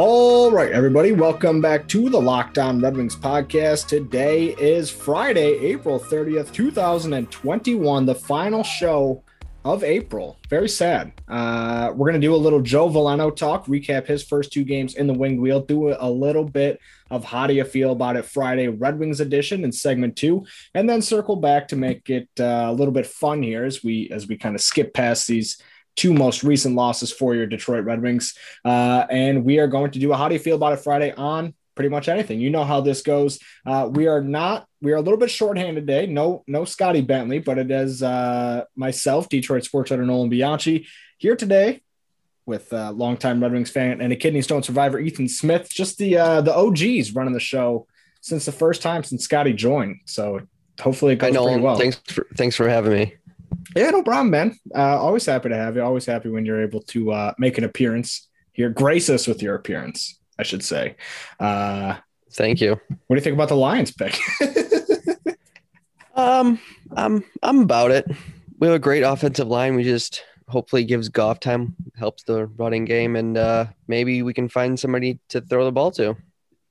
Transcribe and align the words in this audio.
All 0.00 0.52
right, 0.52 0.70
everybody, 0.70 1.10
welcome 1.10 1.60
back 1.60 1.88
to 1.88 2.08
the 2.08 2.20
Locked 2.20 2.56
On 2.56 2.80
Red 2.80 2.96
Wings 2.96 3.16
podcast. 3.16 3.88
Today 3.88 4.54
is 4.54 4.88
Friday, 4.90 5.58
April 5.58 5.98
30th, 5.98 6.52
2021, 6.52 8.06
the 8.06 8.14
final 8.14 8.62
show 8.62 9.24
of 9.64 9.82
April. 9.82 10.38
Very 10.48 10.68
sad. 10.68 11.20
Uh, 11.26 11.90
we're 11.96 12.08
going 12.08 12.20
to 12.20 12.24
do 12.24 12.32
a 12.32 12.36
little 12.36 12.60
Joe 12.60 12.88
Veleno 12.88 13.34
talk, 13.34 13.66
recap 13.66 14.06
his 14.06 14.22
first 14.22 14.52
two 14.52 14.62
games 14.62 14.94
in 14.94 15.08
the 15.08 15.14
winged 15.14 15.40
wheel, 15.40 15.62
do 15.62 15.88
a 15.98 16.08
little 16.08 16.44
bit 16.44 16.78
of 17.10 17.24
how 17.24 17.48
do 17.48 17.54
you 17.54 17.64
feel 17.64 17.90
about 17.90 18.14
it 18.14 18.24
Friday 18.24 18.68
Red 18.68 19.00
Wings 19.00 19.18
edition 19.18 19.64
in 19.64 19.72
segment 19.72 20.14
two, 20.14 20.46
and 20.74 20.88
then 20.88 21.02
circle 21.02 21.34
back 21.34 21.66
to 21.66 21.76
make 21.76 22.08
it 22.08 22.28
uh, 22.38 22.66
a 22.68 22.72
little 22.72 22.94
bit 22.94 23.08
fun 23.08 23.42
here 23.42 23.64
as 23.64 23.82
we 23.82 24.08
as 24.12 24.28
we 24.28 24.36
kind 24.36 24.54
of 24.54 24.60
skip 24.60 24.94
past 24.94 25.26
these 25.26 25.60
two 25.98 26.14
most 26.14 26.44
recent 26.44 26.76
losses 26.76 27.12
for 27.12 27.34
your 27.34 27.46
Detroit 27.46 27.84
Red 27.84 28.00
Wings. 28.00 28.34
Uh, 28.64 29.04
and 29.10 29.44
we 29.44 29.58
are 29.58 29.66
going 29.66 29.90
to 29.90 29.98
do 29.98 30.12
a 30.12 30.16
how 30.16 30.28
do 30.28 30.34
you 30.34 30.38
feel 30.38 30.56
about 30.56 30.72
it 30.72 30.78
Friday 30.78 31.12
on 31.12 31.54
pretty 31.74 31.88
much 31.90 32.08
anything. 32.08 32.40
You 32.40 32.50
know 32.50 32.64
how 32.64 32.80
this 32.80 33.02
goes. 33.02 33.38
Uh, 33.66 33.88
we 33.90 34.06
are 34.06 34.20
not, 34.20 34.66
we 34.80 34.92
are 34.92 34.96
a 34.96 35.00
little 35.00 35.18
bit 35.18 35.30
shorthanded 35.30 35.86
today. 35.86 36.06
No, 36.06 36.44
no 36.46 36.64
Scotty 36.64 37.02
Bentley, 37.02 37.40
but 37.40 37.58
it 37.58 37.70
is 37.70 38.02
uh, 38.02 38.64
myself, 38.76 39.28
Detroit 39.28 39.64
sports 39.64 39.90
editor 39.90 40.06
Nolan 40.06 40.28
Bianchi, 40.28 40.86
here 41.18 41.36
today 41.36 41.82
with 42.46 42.72
uh, 42.72 42.92
longtime 42.92 43.42
Red 43.42 43.52
Wings 43.52 43.70
fan 43.70 44.00
and 44.00 44.12
a 44.12 44.16
kidney 44.16 44.42
stone 44.42 44.62
survivor, 44.62 44.98
Ethan 44.98 45.28
Smith. 45.28 45.68
Just 45.68 45.98
the 45.98 46.16
uh, 46.16 46.40
the 46.40 46.54
OGs 46.54 47.14
running 47.14 47.34
the 47.34 47.40
show 47.40 47.86
since 48.20 48.44
the 48.46 48.52
first 48.52 48.82
time 48.82 49.04
since 49.04 49.24
Scotty 49.24 49.52
joined. 49.52 50.00
So 50.06 50.40
hopefully 50.80 51.12
it 51.12 51.16
goes 51.16 51.28
I 51.28 51.30
know. 51.30 51.44
pretty 51.44 51.60
well. 51.60 51.76
Thanks 51.76 52.00
for 52.06 52.26
thanks 52.36 52.56
for 52.56 52.68
having 52.68 52.92
me. 52.92 53.14
Yeah, 53.76 53.90
no 53.90 54.02
problem, 54.02 54.30
man. 54.30 54.58
Uh, 54.74 54.98
always 54.98 55.26
happy 55.26 55.48
to 55.50 55.56
have 55.56 55.76
you. 55.76 55.82
Always 55.82 56.06
happy 56.06 56.28
when 56.30 56.44
you're 56.46 56.62
able 56.62 56.80
to 56.82 57.12
uh, 57.12 57.34
make 57.38 57.58
an 57.58 57.64
appearance 57.64 58.28
here. 58.52 58.70
Grace 58.70 59.10
us 59.10 59.26
with 59.26 59.42
your 59.42 59.54
appearance, 59.54 60.18
I 60.38 60.42
should 60.42 60.64
say. 60.64 60.96
Uh, 61.38 61.96
Thank 62.32 62.60
you. 62.60 62.72
what 63.06 63.14
do 63.14 63.14
you 63.16 63.20
think 63.20 63.34
about 63.34 63.48
the 63.48 63.56
Lions 63.56 63.92
pick? 63.92 64.18
Um, 66.14 66.58
I'm 66.96 67.22
I'm 67.42 67.60
about 67.60 67.92
it. 67.92 68.04
We 68.58 68.66
have 68.66 68.74
a 68.74 68.80
great 68.80 69.02
offensive 69.02 69.46
line. 69.46 69.76
We 69.76 69.84
just 69.84 70.24
hopefully 70.48 70.84
gives 70.84 71.08
Goff 71.08 71.38
time, 71.38 71.76
helps 71.96 72.24
the 72.24 72.46
running 72.46 72.84
game, 72.84 73.14
and 73.14 73.36
uh, 73.38 73.66
maybe 73.86 74.22
we 74.22 74.34
can 74.34 74.48
find 74.48 74.78
somebody 74.78 75.20
to 75.28 75.40
throw 75.40 75.64
the 75.64 75.72
ball 75.72 75.92
to. 75.92 76.16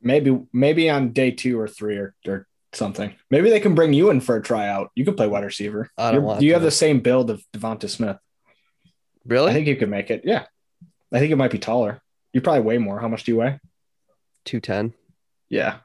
maybe, 0.02 0.38
maybe 0.52 0.90
on 0.90 1.12
day 1.14 1.32
two 1.32 1.60
or 1.60 1.68
three 1.68 1.98
or, 1.98 2.14
or 2.28 2.47
something. 2.74 3.14
Maybe 3.32 3.50
they 3.50 3.60
can 3.60 3.76
bring 3.76 3.94
you 3.94 4.10
in 4.10 4.22
for 4.22 4.36
a 4.36 4.42
tryout. 4.42 4.92
You 4.96 5.06
could 5.06 5.18
play 5.18 5.28
wide 5.28 5.44
receiver. 5.44 5.90
I 5.98 6.06
don't 6.12 6.16
You're- 6.16 6.26
want 6.26 6.42
you 6.42 6.54
have 6.54 6.62
the 6.62 6.72
same 6.72 7.00
build 7.02 7.30
of 7.30 7.42
DeVonta 7.54 7.90
Smith. 7.90 8.18
Really? 9.26 9.52
I 9.52 9.54
think 9.54 9.68
you 9.68 9.76
could 9.76 9.90
make 9.90 10.10
it. 10.10 10.22
Yeah, 10.24 10.46
I 11.12 11.20
think 11.20 11.32
it 11.32 11.36
might 11.38 11.52
be 11.52 11.60
taller. 11.60 12.02
You 12.34 12.42
probably 12.42 12.62
weigh 12.62 12.78
more. 12.78 13.00
How 13.00 13.08
much 13.08 13.24
do 13.24 13.32
you 13.32 13.38
weigh? 13.38 13.60
two 14.46 14.60
ten. 14.62 14.94
Yeah, 15.50 15.78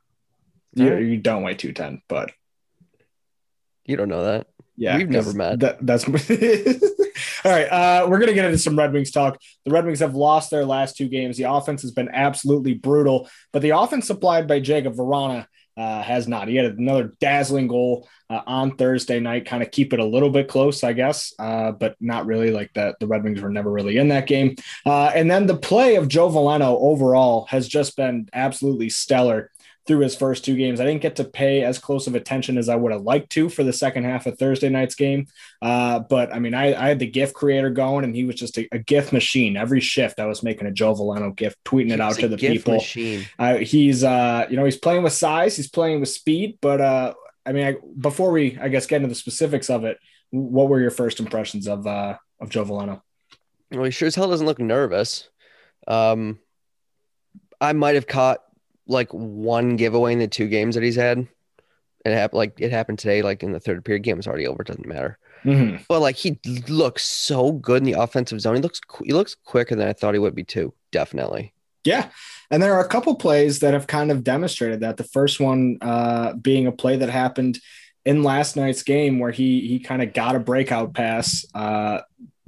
you, 0.74 0.86
Alright. 0.88 1.04
you 1.04 1.16
don't 1.18 1.42
weigh 1.42 1.54
two 1.54 1.72
ten, 1.72 2.02
but 2.08 2.30
You 3.84 3.96
don't 3.96 4.08
know 4.08 4.24
that. 4.24 4.46
Yeah, 4.76 4.96
We've 4.96 5.08
never 5.10 5.32
met. 5.32 5.60
That, 5.60 5.84
that's 5.84 6.04
all 7.44 7.52
right. 7.52 7.64
Uh, 7.66 8.06
we're 8.08 8.18
gonna 8.18 8.32
get 8.32 8.44
into 8.46 8.58
some 8.58 8.76
Red 8.78 8.92
Wings 8.92 9.10
talk. 9.10 9.38
The 9.64 9.70
Red 9.70 9.84
Wings 9.84 10.00
have 10.00 10.14
lost 10.14 10.50
their 10.50 10.64
last 10.64 10.96
two 10.96 11.08
games. 11.08 11.36
The 11.36 11.44
offense 11.44 11.82
has 11.82 11.90
been 11.90 12.08
absolutely 12.12 12.74
brutal, 12.74 13.28
but 13.52 13.62
the 13.62 13.70
offense 13.70 14.06
supplied 14.06 14.46
by 14.48 14.60
Jakub 14.60 14.96
Vrana 14.96 15.46
uh, 15.76 16.02
has 16.02 16.28
not. 16.28 16.48
He 16.48 16.56
had 16.56 16.66
another 16.66 17.14
dazzling 17.20 17.68
goal 17.68 18.08
uh, 18.28 18.40
on 18.46 18.76
Thursday 18.76 19.20
night, 19.20 19.46
kind 19.46 19.62
of 19.62 19.70
keep 19.70 19.92
it 19.92 20.00
a 20.00 20.04
little 20.04 20.30
bit 20.30 20.48
close, 20.48 20.84
I 20.84 20.92
guess, 20.92 21.32
uh, 21.38 21.72
but 21.72 21.96
not 22.00 22.26
really. 22.26 22.50
Like 22.50 22.72
that, 22.74 22.98
the 23.00 23.06
Red 23.06 23.24
Wings 23.24 23.40
were 23.40 23.50
never 23.50 23.70
really 23.70 23.96
in 23.96 24.08
that 24.08 24.26
game. 24.26 24.56
Uh, 24.84 25.06
and 25.14 25.30
then 25.30 25.46
the 25.46 25.56
play 25.56 25.96
of 25.96 26.08
Joe 26.08 26.30
Veleno 26.30 26.76
overall 26.80 27.46
has 27.46 27.68
just 27.68 27.96
been 27.96 28.28
absolutely 28.32 28.90
stellar 28.90 29.50
through 29.86 30.00
his 30.00 30.14
first 30.14 30.44
two 30.44 30.56
games. 30.56 30.80
I 30.80 30.84
didn't 30.84 31.02
get 31.02 31.16
to 31.16 31.24
pay 31.24 31.64
as 31.64 31.78
close 31.78 32.06
of 32.06 32.14
attention 32.14 32.56
as 32.56 32.68
I 32.68 32.76
would 32.76 32.92
have 32.92 33.02
liked 33.02 33.30
to 33.30 33.48
for 33.48 33.64
the 33.64 33.72
second 33.72 34.04
half 34.04 34.26
of 34.26 34.38
Thursday 34.38 34.68
night's 34.68 34.94
game. 34.94 35.26
Uh, 35.60 35.98
but 36.00 36.32
I 36.32 36.38
mean, 36.38 36.54
I, 36.54 36.74
I 36.74 36.88
had 36.88 36.98
the 36.98 37.06
GIF 37.06 37.34
creator 37.34 37.70
going, 37.70 38.04
and 38.04 38.14
he 38.14 38.24
was 38.24 38.36
just 38.36 38.58
a, 38.58 38.68
a 38.72 38.78
GIF 38.78 39.12
machine. 39.12 39.56
Every 39.56 39.80
shift, 39.80 40.20
I 40.20 40.26
was 40.26 40.42
making 40.42 40.66
a 40.66 40.70
Joe 40.70 40.94
Veleno 40.94 41.34
GIF, 41.34 41.56
tweeting 41.64 41.92
it 41.92 42.00
out 42.00 42.14
to 42.16 42.28
the 42.28 42.36
people. 42.36 42.84
Uh, 43.38 43.56
he's, 43.56 44.04
uh, 44.04 44.46
you 44.48 44.56
know, 44.56 44.64
he's 44.64 44.78
playing 44.78 45.02
with 45.02 45.12
size, 45.12 45.56
he's 45.56 45.68
playing 45.68 46.00
with 46.00 46.10
speed. 46.10 46.58
But 46.60 46.80
uh, 46.80 47.14
I 47.44 47.52
mean, 47.52 47.66
I, 47.66 47.76
before 47.98 48.30
we, 48.30 48.58
I 48.60 48.68
guess, 48.68 48.86
get 48.86 48.96
into 48.96 49.08
the 49.08 49.14
specifics 49.14 49.68
of 49.68 49.84
it, 49.84 49.98
what 50.30 50.68
were 50.68 50.80
your 50.80 50.90
first 50.90 51.20
impressions 51.20 51.66
of 51.66 51.86
uh, 51.86 52.16
of 52.40 52.48
Joe 52.48 52.64
Veleno? 52.64 53.02
Well, 53.72 53.84
he 53.84 53.90
sure 53.90 54.06
as 54.06 54.14
hell 54.14 54.30
doesn't 54.30 54.46
look 54.46 54.58
nervous. 54.60 55.28
Um, 55.88 56.38
I 57.60 57.72
might 57.72 57.94
have 57.94 58.06
caught 58.06 58.40
like 58.86 59.10
one 59.12 59.76
giveaway 59.76 60.12
in 60.12 60.18
the 60.18 60.28
two 60.28 60.48
games 60.48 60.74
that 60.74 60.84
he's 60.84 60.96
had. 60.96 61.26
It 62.04 62.12
happened 62.12 62.38
like 62.38 62.60
it 62.60 62.72
happened 62.72 62.98
today, 62.98 63.22
like 63.22 63.42
in 63.42 63.52
the 63.52 63.60
third 63.60 63.84
period. 63.84 64.02
Game 64.02 64.16
was 64.16 64.26
already 64.26 64.46
over. 64.46 64.62
It 64.62 64.68
doesn't 64.68 64.86
matter. 64.86 65.18
Mm-hmm. 65.44 65.82
But 65.88 66.00
like 66.00 66.16
he 66.16 66.38
looks 66.68 67.04
so 67.04 67.52
good 67.52 67.78
in 67.78 67.84
the 67.84 68.00
offensive 68.00 68.40
zone. 68.40 68.56
He 68.56 68.62
looks 68.62 68.80
he 69.04 69.12
looks 69.12 69.34
quicker 69.34 69.76
than 69.76 69.88
I 69.88 69.92
thought 69.92 70.14
he 70.14 70.20
would 70.20 70.34
be 70.34 70.44
too. 70.44 70.74
Definitely. 70.90 71.52
Yeah. 71.84 72.10
And 72.50 72.62
there 72.62 72.74
are 72.74 72.84
a 72.84 72.88
couple 72.88 73.14
plays 73.16 73.60
that 73.60 73.74
have 73.74 73.86
kind 73.86 74.10
of 74.12 74.22
demonstrated 74.22 74.80
that. 74.80 74.96
The 74.96 75.04
first 75.04 75.40
one 75.40 75.78
uh, 75.80 76.34
being 76.34 76.66
a 76.66 76.72
play 76.72 76.96
that 76.96 77.08
happened 77.08 77.58
in 78.04 78.22
last 78.22 78.56
night's 78.56 78.82
game 78.82 79.18
where 79.18 79.30
he 79.30 79.66
he 79.66 79.78
kind 79.78 80.02
of 80.02 80.12
got 80.12 80.36
a 80.36 80.40
breakout 80.40 80.94
pass. 80.94 81.44
Uh, 81.54 82.00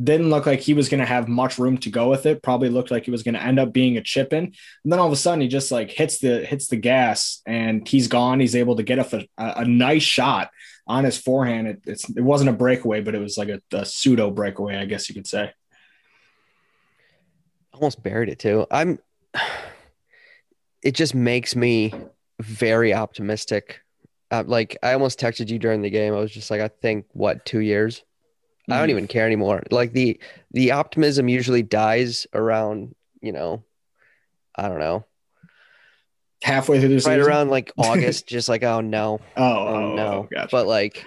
didn't 0.03 0.31
look 0.31 0.47
like 0.47 0.60
he 0.60 0.75
was 0.75 0.88
going 0.88 1.00
to 1.00 1.06
have 1.06 1.28
much 1.28 1.59
room 1.59 1.78
to 1.78 1.91
go 1.91 2.10
with 2.10 2.27
it. 2.27 2.43
Probably 2.43 2.69
looked 2.69 2.91
like 2.91 3.05
he 3.05 3.10
was 3.10 3.22
going 3.22 3.34
to 3.34 3.43
end 3.43 3.60
up 3.60 3.72
being 3.72 3.97
a 3.97 4.03
chip 4.03 4.32
in. 4.32 4.44
And 4.44 4.93
then 4.93 4.99
all 4.99 5.06
of 5.06 5.12
a 5.12 5.16
sudden 5.16 5.41
he 5.41 5.49
just 5.49 5.71
like 5.71 5.91
hits 5.91 6.19
the 6.19 6.44
hits 6.44 6.66
the 6.66 6.77
gas 6.77 7.41
and 7.47 7.87
he's 7.87 8.09
gone. 8.09 8.41
He's 8.41 8.56
able 8.56 8.77
to 8.77 8.82
get 8.82 8.99
a, 8.99 9.28
a, 9.38 9.53
a 9.59 9.65
nice 9.65 10.03
shot 10.03 10.50
on 10.87 11.05
his 11.05 11.16
forehand. 11.16 11.69
It, 11.69 11.82
it's 11.87 12.09
it 12.10 12.22
wasn't 12.22 12.50
a 12.50 12.55
breakaway, 12.55 13.03
but 13.03 13.15
it 13.15 13.21
was 13.21 13.38
like 13.38 13.49
a, 13.49 13.60
a 13.72 13.87
pseudo 13.87 14.31
breakaway, 14.31 14.77
I 14.77 14.84
guess 14.84 15.09
you 15.09 15.15
could 15.15 15.27
say. 15.27 15.53
Almost 17.72 18.03
buried 18.03 18.28
it 18.28 18.38
too. 18.38 18.66
I'm. 18.71 18.99
It 20.82 20.94
just 20.94 21.15
makes 21.15 21.56
me 21.56 21.94
very 22.41 22.93
optimistic. 22.93 23.81
Uh, 24.31 24.44
like 24.47 24.76
I 24.82 24.93
almost 24.93 25.19
texted 25.19 25.49
you 25.49 25.59
during 25.59 25.81
the 25.81 25.88
game. 25.88 26.12
I 26.12 26.19
was 26.19 26.31
just 26.31 26.50
like, 26.50 26.61
I 26.61 26.69
think 26.69 27.06
what 27.12 27.47
two 27.47 27.61
years. 27.61 28.05
I 28.70 28.78
don't 28.78 28.88
Mhm. 28.88 28.91
even 28.92 29.06
care 29.08 29.26
anymore. 29.26 29.62
Like 29.70 29.92
the 29.92 30.19
the 30.52 30.72
optimism 30.72 31.28
usually 31.28 31.62
dies 31.62 32.26
around, 32.32 32.94
you 33.20 33.32
know, 33.32 33.62
I 34.56 34.69
don't 34.69 34.78
know, 34.78 35.04
Halfway 36.42 36.78
through 36.78 36.88
the 36.91 36.94
right 36.97 37.02
season. 37.02 37.20
around 37.20 37.50
like 37.50 37.72
August, 37.78 38.26
just 38.26 38.48
like 38.48 38.62
oh 38.62 38.80
no, 38.80 39.20
oh, 39.36 39.42
oh, 39.44 39.66
oh, 39.69 39.94
no. 39.94 40.28
gotcha. 40.32 40.48
But 40.50 40.66
like, 40.66 41.04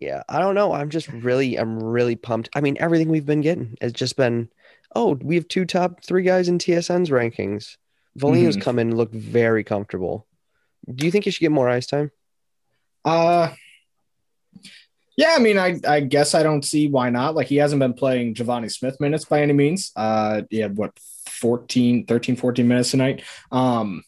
yeah, 0.00 0.22
I 0.28 0.38
don't 0.38 0.54
know. 0.54 0.72
I'm 0.72 0.90
just 0.90 1.08
really, 1.08 1.56
I'm 1.56 1.82
really 1.82 2.16
pumped. 2.16 2.48
I 2.54 2.60
mean, 2.60 2.76
everything 2.80 3.08
we've 3.08 3.26
been 3.26 3.40
getting 3.40 3.76
has 3.80 3.92
just 3.92 4.16
been, 4.16 4.48
oh, 4.94 5.14
we 5.22 5.34
have 5.36 5.48
two 5.48 5.64
top 5.64 6.04
three 6.04 6.22
guys 6.22 6.48
in 6.48 6.58
TSN's 6.58 7.10
rankings. 7.10 7.76
Veleno's 8.18 8.56
Mhm. 8.56 8.62
come 8.62 8.78
in 8.78 8.88
and 8.88 8.96
looked 8.96 9.14
very 9.14 9.62
comfortable. 9.64 10.26
Do 10.94 11.04
you 11.04 11.10
think 11.12 11.24
he 11.24 11.30
should 11.30 11.40
get 11.40 11.50
more 11.52 11.68
ice 11.68 11.86
time? 11.86 12.10
Uh 13.04 13.52
yeah, 15.16 15.34
I 15.36 15.38
mean, 15.38 15.58
I, 15.58 15.80
I 15.86 16.00
guess 16.00 16.34
I 16.34 16.42
don't 16.42 16.64
see 16.64 16.88
why 16.88 17.10
not. 17.10 17.34
Like, 17.34 17.46
he 17.46 17.56
hasn't 17.56 17.80
been 17.80 17.94
playing 17.94 18.34
Givani 18.34 18.70
Smith 18.70 19.00
minutes 19.00 19.24
by 19.24 19.42
any 19.42 19.52
means. 19.52 19.92
Uh, 19.96 20.42
he 20.50 20.58
had 20.58 20.76
what 20.76 20.92
14, 21.26 22.06
13, 22.06 22.36
14 22.36 22.68
minutes 22.68 22.90
tonight. 22.90 23.22
Um, 23.50 24.02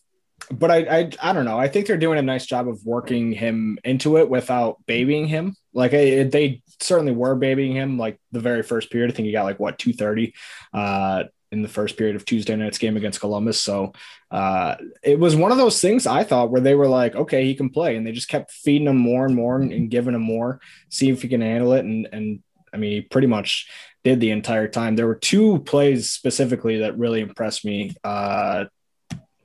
but 0.50 0.70
I, 0.70 0.76
I, 0.76 1.10
I 1.22 1.32
don't 1.32 1.44
know. 1.44 1.58
I 1.58 1.68
think 1.68 1.86
they're 1.86 1.96
doing 1.96 2.18
a 2.18 2.22
nice 2.22 2.46
job 2.46 2.68
of 2.68 2.84
working 2.84 3.32
him 3.32 3.78
into 3.84 4.18
it 4.18 4.30
without 4.30 4.84
babying 4.86 5.26
him. 5.26 5.54
Like, 5.72 5.94
I, 5.94 6.24
they 6.24 6.62
certainly 6.80 7.12
were 7.12 7.34
babying 7.34 7.72
him. 7.72 7.98
Like 7.98 8.20
the 8.32 8.40
very 8.40 8.62
first 8.62 8.90
period, 8.90 9.10
I 9.10 9.14
think 9.14 9.26
he 9.26 9.32
got 9.32 9.44
like 9.44 9.60
what 9.60 9.78
two 9.78 9.92
thirty, 9.92 10.34
uh, 10.72 11.24
in 11.50 11.62
the 11.62 11.68
first 11.68 11.96
period 11.96 12.16
of 12.16 12.24
Tuesday 12.24 12.54
night's 12.56 12.78
game 12.78 12.96
against 12.96 13.20
Columbus. 13.20 13.60
So, 13.60 13.92
uh, 14.30 14.76
it 15.02 15.18
was 15.18 15.34
one 15.34 15.52
of 15.52 15.58
those 15.58 15.80
things 15.80 16.06
I 16.06 16.24
thought 16.24 16.50
where 16.50 16.60
they 16.60 16.74
were 16.74 16.88
like, 16.88 17.14
okay, 17.16 17.44
he 17.44 17.54
can 17.54 17.70
play, 17.70 17.96
and 17.96 18.06
they 18.06 18.12
just 18.12 18.28
kept 18.28 18.50
feeding 18.50 18.88
him 18.88 18.98
more 18.98 19.24
and 19.24 19.34
more 19.34 19.60
and, 19.60 19.90
giving 19.90 20.14
him 20.14 20.22
more, 20.22 20.60
see 20.88 21.08
if 21.10 21.22
he 21.22 21.28
can 21.28 21.40
handle 21.40 21.72
it. 21.72 21.84
And 21.84 22.08
and 22.12 22.42
I 22.72 22.76
mean, 22.76 22.92
he 22.92 23.00
pretty 23.00 23.26
much 23.26 23.68
did 24.04 24.20
the 24.20 24.30
entire 24.30 24.68
time. 24.68 24.96
There 24.96 25.06
were 25.06 25.14
two 25.14 25.60
plays 25.60 26.10
specifically 26.10 26.78
that 26.78 26.98
really 26.98 27.20
impressed 27.20 27.64
me. 27.64 27.94
Uh, 28.04 28.66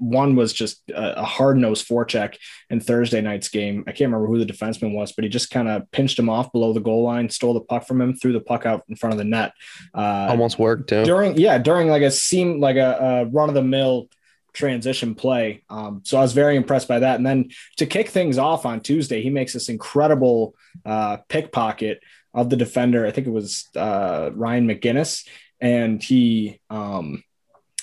one 0.04 0.36
was 0.36 0.54
just 0.54 0.82
a, 0.90 1.22
a 1.22 1.24
hard 1.24 1.58
nosed 1.58 1.88
forecheck 1.88 2.36
in 2.70 2.80
Thursday 2.80 3.22
night's 3.22 3.50
game. 3.50 3.84
I 3.88 3.92
can't 3.92 4.12
remember 4.12 4.28
who 4.28 4.44
the 4.44 4.52
defenseman 4.52 4.94
was, 4.94 5.12
but 5.14 5.24
he 5.24 5.30
just 5.30 5.50
kind 5.50 5.68
of 5.68 5.90
pinched 5.92 6.20
him 6.20 6.30
off 6.30 6.52
below 6.52 6.74
the 6.74 6.80
goal 6.80 7.04
line, 7.04 7.30
stole 7.30 7.54
the 7.54 7.62
puck 7.62 7.88
from 7.88 8.02
him, 8.02 8.16
threw 8.16 8.34
the 8.34 8.42
puck 8.42 8.66
out 8.66 8.84
in 8.90 8.96
front 8.96 9.14
of 9.14 9.18
the 9.18 9.24
net. 9.24 9.54
Uh, 9.94 10.28
Almost 10.30 10.60
worked 10.60 10.90
too. 10.90 11.04
During 11.04 11.38
yeah, 11.38 11.58
during 11.58 11.88
like 11.88 12.04
a 12.04 12.12
seam 12.12 12.60
like 12.60 12.76
a, 12.76 12.98
a 13.00 13.26
run 13.26 13.50
of 13.50 13.56
the 13.56 13.64
mill 13.64 14.10
transition 14.54 15.16
play. 15.16 15.64
Um, 15.70 16.02
so 16.06 16.18
I 16.18 16.22
was 16.22 16.34
very 16.34 16.56
impressed 16.56 16.88
by 16.88 17.00
that. 17.00 17.16
And 17.16 17.26
then 17.26 17.50
to 17.78 17.86
kick 17.86 18.10
things 18.10 18.38
off 18.38 18.66
on 18.66 18.82
Tuesday, 18.82 19.22
he 19.22 19.30
makes 19.30 19.54
this 19.54 19.70
incredible 19.70 20.56
uh, 20.86 21.18
pickpocket 21.28 22.02
of 22.34 22.50
the 22.50 22.56
defender. 22.56 23.06
I 23.06 23.12
think 23.12 23.28
it 23.28 23.32
was 23.32 23.68
uh, 23.76 24.30
Ryan 24.34 24.68
MacInnis, 24.68 25.28
and 25.60 26.02
he 26.02 26.60
um, 26.70 27.24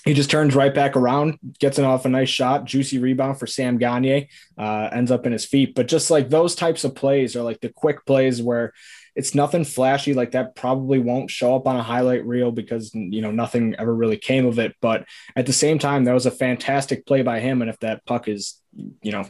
he 0.04 0.14
just 0.14 0.30
turns 0.30 0.54
right 0.54 0.74
back 0.74 0.96
around, 0.96 1.38
gets 1.58 1.78
it 1.78 1.84
off 1.84 2.06
a 2.06 2.08
nice 2.08 2.28
shot, 2.28 2.64
juicy 2.64 2.98
rebound 2.98 3.38
for 3.38 3.46
Sam 3.46 3.78
Gagner, 3.78 4.26
uh, 4.56 4.88
ends 4.92 5.10
up 5.10 5.26
in 5.26 5.32
his 5.32 5.44
feet. 5.44 5.74
But 5.74 5.88
just 5.88 6.10
like 6.10 6.30
those 6.30 6.54
types 6.54 6.84
of 6.84 6.94
plays 6.94 7.36
are 7.36 7.42
like 7.42 7.60
the 7.60 7.68
quick 7.68 8.06
plays 8.06 8.42
where 8.42 8.72
it's 9.16 9.34
nothing 9.34 9.64
flashy 9.64 10.14
like 10.14 10.32
that 10.32 10.54
probably 10.54 10.98
won't 10.98 11.30
show 11.30 11.54
up 11.56 11.66
on 11.66 11.76
a 11.76 11.82
highlight 11.82 12.24
reel 12.24 12.52
because 12.52 12.94
you 12.94 13.20
know 13.20 13.30
nothing 13.30 13.74
ever 13.78 13.94
really 13.94 14.16
came 14.16 14.46
of 14.46 14.58
it 14.58 14.74
but 14.80 15.04
at 15.36 15.46
the 15.46 15.52
same 15.52 15.78
time 15.78 16.04
that 16.04 16.14
was 16.14 16.26
a 16.26 16.30
fantastic 16.30 17.04
play 17.06 17.22
by 17.22 17.40
him 17.40 17.60
and 17.60 17.70
if 17.70 17.78
that 17.80 18.04
puck 18.06 18.28
is 18.28 18.60
you 19.02 19.12
know 19.12 19.24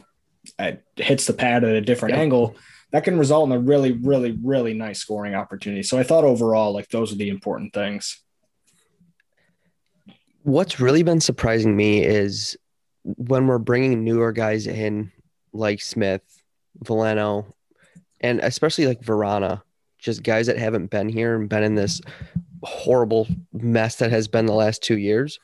hits 0.95 1.25
the 1.25 1.33
pad 1.33 1.63
at 1.63 1.75
a 1.75 1.81
different 1.81 2.15
yeah. 2.15 2.21
angle 2.21 2.55
that 2.91 3.03
can 3.03 3.17
result 3.17 3.49
in 3.49 3.55
a 3.55 3.59
really 3.59 3.91
really 3.91 4.37
really 4.43 4.73
nice 4.73 4.99
scoring 4.99 5.35
opportunity 5.35 5.83
so 5.83 5.97
i 5.97 6.03
thought 6.03 6.23
overall 6.23 6.71
like 6.71 6.87
those 6.89 7.11
are 7.11 7.17
the 7.17 7.29
important 7.29 7.73
things 7.73 8.21
what's 10.43 10.79
really 10.79 11.03
been 11.03 11.21
surprising 11.21 11.75
me 11.75 12.03
is 12.03 12.57
when 13.03 13.47
we're 13.47 13.57
bringing 13.57 14.03
newer 14.03 14.31
guys 14.31 14.67
in 14.67 15.11
like 15.53 15.81
smith 15.81 16.41
Veleno, 16.83 17.45
and 18.19 18.39
especially 18.39 18.87
like 18.87 19.01
Vrana, 19.01 19.61
just 19.99 20.23
guys 20.23 20.47
that 20.47 20.57
haven't 20.57 20.87
been 20.87 21.09
here 21.09 21.35
and 21.35 21.49
been 21.49 21.63
in 21.63 21.75
this 21.75 22.01
horrible 22.63 23.27
mess 23.53 23.97
that 23.97 24.11
has 24.11 24.27
been 24.27 24.45
the 24.45 24.53
last 24.53 24.81
two 24.81 24.97
years. 24.97 25.39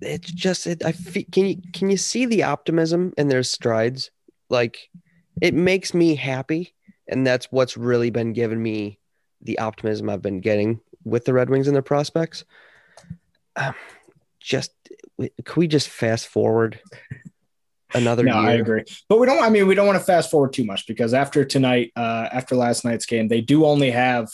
It's 0.00 0.30
just 0.30 0.66
it, 0.66 0.84
I 0.84 0.92
can 0.92 1.46
you 1.46 1.56
can 1.72 1.90
you 1.90 1.96
see 1.96 2.26
the 2.26 2.44
optimism 2.44 3.12
in 3.18 3.28
their 3.28 3.42
strides? 3.42 4.10
Like 4.48 4.90
it 5.40 5.54
makes 5.54 5.92
me 5.92 6.14
happy, 6.14 6.74
and 7.08 7.26
that's 7.26 7.46
what's 7.46 7.76
really 7.76 8.10
been 8.10 8.32
giving 8.32 8.62
me 8.62 8.98
the 9.40 9.58
optimism 9.58 10.08
I've 10.08 10.22
been 10.22 10.40
getting 10.40 10.80
with 11.04 11.24
the 11.24 11.32
Red 11.32 11.50
Wings 11.50 11.66
and 11.66 11.74
their 11.74 11.82
prospects. 11.82 12.44
Um, 13.58 13.74
just 14.40 14.72
could 15.18 15.56
we 15.56 15.66
just 15.66 15.88
fast 15.88 16.28
forward 16.28 16.80
another 17.94 18.22
no, 18.22 18.40
year. 18.40 18.50
I 18.50 18.52
agree. 18.54 18.84
But 19.08 19.18
we 19.18 19.26
don't 19.26 19.42
I 19.42 19.50
mean 19.50 19.66
we 19.66 19.74
don't 19.74 19.86
want 19.86 19.98
to 19.98 20.04
fast 20.04 20.30
forward 20.30 20.52
too 20.52 20.64
much 20.64 20.86
because 20.86 21.14
after 21.14 21.44
tonight, 21.44 21.92
uh 21.96 22.28
after 22.32 22.54
last 22.56 22.84
night's 22.84 23.06
game, 23.06 23.28
they 23.28 23.40
do 23.40 23.64
only 23.64 23.90
have 23.90 24.30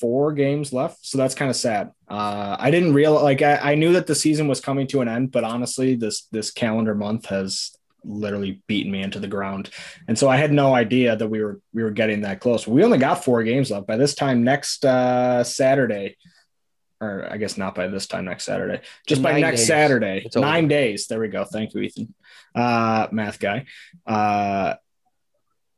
four 0.00 0.32
games 0.32 0.72
left. 0.72 1.04
So 1.04 1.18
that's 1.18 1.34
kind 1.34 1.50
of 1.50 1.56
sad. 1.56 1.90
Uh 2.08 2.56
I 2.58 2.70
didn't 2.70 2.94
realize 2.94 3.22
like 3.22 3.42
I, 3.42 3.72
I 3.72 3.74
knew 3.74 3.92
that 3.92 4.06
the 4.06 4.14
season 4.14 4.48
was 4.48 4.60
coming 4.60 4.86
to 4.88 5.00
an 5.00 5.08
end, 5.08 5.32
but 5.32 5.44
honestly, 5.44 5.96
this 5.96 6.26
this 6.30 6.50
calendar 6.50 6.94
month 6.94 7.26
has 7.26 7.72
literally 8.02 8.62
beaten 8.66 8.90
me 8.90 9.02
into 9.02 9.20
the 9.20 9.26
ground. 9.26 9.68
And 10.08 10.18
so 10.18 10.28
I 10.28 10.36
had 10.36 10.52
no 10.52 10.74
idea 10.74 11.16
that 11.16 11.28
we 11.28 11.42
were 11.42 11.60
we 11.74 11.82
were 11.82 11.90
getting 11.90 12.22
that 12.22 12.40
close. 12.40 12.66
We 12.66 12.84
only 12.84 12.98
got 12.98 13.24
four 13.24 13.42
games 13.42 13.70
left. 13.70 13.86
By 13.86 13.96
this 13.96 14.14
time 14.14 14.44
next 14.44 14.84
uh 14.84 15.44
Saturday, 15.44 16.16
or 17.00 17.26
I 17.30 17.36
guess 17.36 17.56
not 17.56 17.74
by 17.74 17.88
this 17.88 18.06
time 18.06 18.26
next 18.26 18.44
Saturday, 18.44 18.82
just 19.06 19.22
by 19.22 19.40
next 19.40 19.60
days. 19.60 19.66
Saturday, 19.66 20.22
it's 20.24 20.36
nine 20.36 20.64
over. 20.64 20.68
days. 20.68 21.06
There 21.06 21.20
we 21.20 21.28
go. 21.28 21.44
Thank 21.44 21.74
you, 21.74 21.80
Ethan, 21.80 22.14
uh, 22.54 23.08
math 23.10 23.38
guy. 23.38 23.66
Uh, 24.06 24.74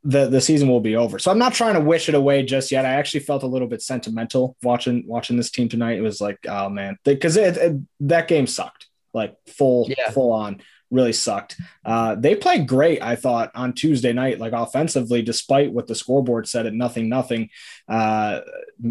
the 0.05 0.29
the 0.29 0.41
season 0.41 0.69
will 0.69 0.81
be 0.81 0.97
over. 0.97 1.19
So 1.19 1.31
I'm 1.31 1.39
not 1.39 1.55
trying 1.55 1.75
to 1.75 1.81
wish 1.81 2.09
it 2.09 2.15
away 2.15 2.43
just 2.43 2.73
yet. 2.73 2.85
I 2.85 2.95
actually 2.95 3.21
felt 3.21 3.45
a 3.45 3.47
little 3.47 3.69
bit 3.69 3.83
sentimental 3.83 4.57
watching 4.63 5.05
watching 5.07 5.37
this 5.37 5.51
team 5.51 5.69
tonight. 5.69 5.99
It 5.99 6.03
was 6.03 6.21
like, 6.21 6.39
oh 6.49 6.69
man, 6.69 6.99
because 7.05 7.37
it, 7.37 7.57
it, 7.57 7.77
that 8.01 8.27
game 8.27 8.47
sucked, 8.47 8.89
like 9.15 9.37
full 9.47 9.87
yeah. 9.89 10.11
full 10.11 10.33
on 10.33 10.61
really 10.93 11.12
sucked. 11.12 11.59
Uh, 11.85 12.15
they 12.15 12.37
played 12.37 12.69
great, 12.69 13.03
I 13.03 13.17
thought, 13.17 13.50
on 13.55 13.73
Tuesday 13.73 14.12
night, 14.12 14.39
like 14.39 14.53
offensively, 14.53 15.23
despite 15.23 15.73
what 15.73 15.87
the 15.87 15.94
scoreboard 15.94 16.47
said 16.47 16.67
at 16.67 16.75
nothing, 16.75 17.09
nothing. 17.09 17.49
Uh, 17.89 18.41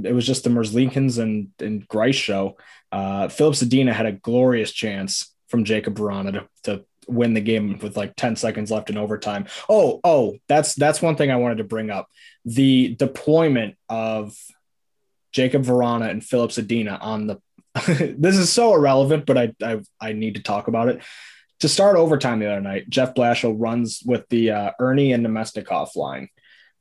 it 0.04 0.14
was 0.14 0.26
just 0.26 0.44
the 0.44 0.50
Merzlikins 0.50 1.20
and, 1.20 1.50
and 1.60 1.88
Greiss 1.88 2.16
show. 2.16 2.58
Uh, 2.92 3.28
Zadina 3.28 3.94
had 3.94 4.08
a 4.08 4.12
glorious 4.12 4.72
chance 4.72 5.34
from 5.48 5.64
Jakub 5.64 5.94
Vrana 5.94 6.34
to, 6.34 6.48
to 6.64 6.86
win 7.08 7.34
the 7.34 7.42
game 7.42 7.78
with 7.80 7.96
like 7.96 8.16
10 8.16 8.36
seconds 8.36 8.72
left 8.72 8.90
in 8.90 8.98
overtime. 8.98 9.46
Oh, 9.70 10.00
oh, 10.04 10.38
that's 10.48 10.74
that's 10.74 11.02
one 11.02 11.16
thing 11.16 11.32
I 11.32 11.36
wanted 11.36 11.60
to 11.60 11.64
bring 11.64 11.90
up. 11.90 12.08
The 12.46 12.96
deployment 12.96 13.76
of 13.90 14.36
Jakub 15.36 15.66
Vrana 15.66 16.10
and 16.10 16.24
Filip 16.24 16.52
Zadina 16.52 16.98
on 17.00 17.28
the 17.28 17.42
this 18.18 18.38
is 18.38 18.52
so 18.52 18.76
irrelevant, 18.76 19.26
but 19.26 19.38
I, 19.38 19.54
I 19.64 19.82
I 20.00 20.14
need 20.14 20.36
to 20.36 20.44
talk 20.44 20.68
about 20.68 20.90
it 20.90 21.02
to 21.62 21.70
start 21.70 21.96
overtime 21.96 22.40
the 22.40 22.52
other 22.52 22.62
night, 22.62 22.90
Jeff 22.90 23.14
Blashill 23.14 23.56
runs 23.58 24.02
with 24.06 24.28
the 24.30 24.52
uh, 24.52 24.72
Erne 24.80 25.14
and 25.14 25.26
Namestnikov 25.26 25.96
line, 25.96 26.30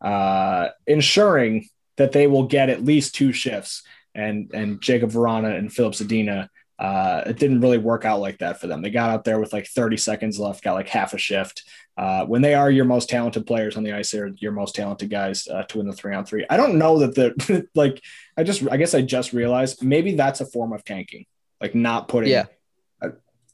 uh, 0.01 0.69
ensuring 0.87 1.69
that 1.97 2.13
they 2.13 2.27
will 2.27 2.45
get 2.45 2.71
at 2.71 2.85
least 2.85 3.15
two 3.15 3.33
shifts. 3.33 3.83
And 4.15 4.51
and 4.53 4.81
Jakub 4.81 5.13
Vrana 5.13 5.57
and 5.57 5.73
Filip 5.73 5.93
Zadina, 5.93 6.49
uh, 6.79 7.23
it 7.27 7.39
didn't 7.39 7.61
really 7.61 7.79
work 7.79 8.05
out 8.05 8.21
like 8.21 8.39
that 8.39 8.61
for 8.61 8.67
them. 8.67 8.83
They 8.83 8.91
got 8.91 9.11
out 9.11 9.23
there 9.23 9.39
with 9.39 9.53
like 9.53 9.69
30 9.69 9.97
seconds 9.99 10.41
left, 10.41 10.65
got 10.65 10.73
like 10.73 10.89
half 10.89 11.15
a 11.15 11.19
shift. 11.19 11.63
Uh, 11.97 12.25
when 12.25 12.43
they 12.43 12.55
are 12.55 12.71
your 12.71 12.87
most 12.87 13.09
talented 13.09 13.47
players 13.47 13.77
on 13.77 13.85
the 13.85 13.93
ice, 13.93 14.11
they're 14.11 14.33
your 14.39 14.51
most 14.51 14.75
talented 14.75 15.11
guys 15.11 15.47
uh, 15.47 15.63
to 15.65 15.79
win 15.79 15.87
the 15.87 15.93
three 15.93 16.15
on 16.15 16.25
three. 16.25 16.45
I 16.51 16.57
don't 16.57 16.79
know 16.79 16.99
that 17.01 17.15
the 17.15 17.69
like. 17.75 18.03
I 18.37 18.43
just 18.43 18.67
I 18.69 18.79
guess 18.79 18.95
I 18.95 19.03
just 19.03 19.33
realized 19.33 19.85
maybe 19.85 20.15
that's 20.15 20.41
a 20.41 20.47
form 20.47 20.73
of 20.73 20.85
tanking, 20.85 21.27
like 21.61 21.75
not 21.75 22.09
putting 22.09 22.31
yeah 22.31 22.47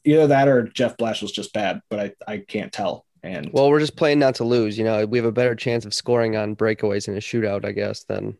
either 0.07 0.27
that 0.27 0.47
or 0.47 0.63
Jeff 0.63 0.97
Blash 0.97 1.21
was 1.21 1.31
just 1.31 1.53
bad, 1.53 1.81
but 1.89 1.99
I, 1.99 2.31
I 2.31 2.37
can't 2.39 2.71
tell. 2.71 3.05
And 3.23 3.51
well, 3.51 3.69
we're 3.69 3.79
just 3.79 3.97
playing 3.97 4.19
not 4.19 4.35
to 4.35 4.43
lose. 4.43 4.77
You 4.77 4.85
know, 4.85 5.05
we 5.05 5.17
have 5.17 5.25
a 5.25 5.31
better 5.31 5.55
chance 5.55 5.85
of 5.85 5.93
scoring 5.93 6.37
on 6.37 6.55
breakaways 6.55 7.07
in 7.07 7.17
a 7.17 7.19
shootout, 7.19 7.65
I 7.65 7.73
guess, 7.73 8.03
than 8.03 8.37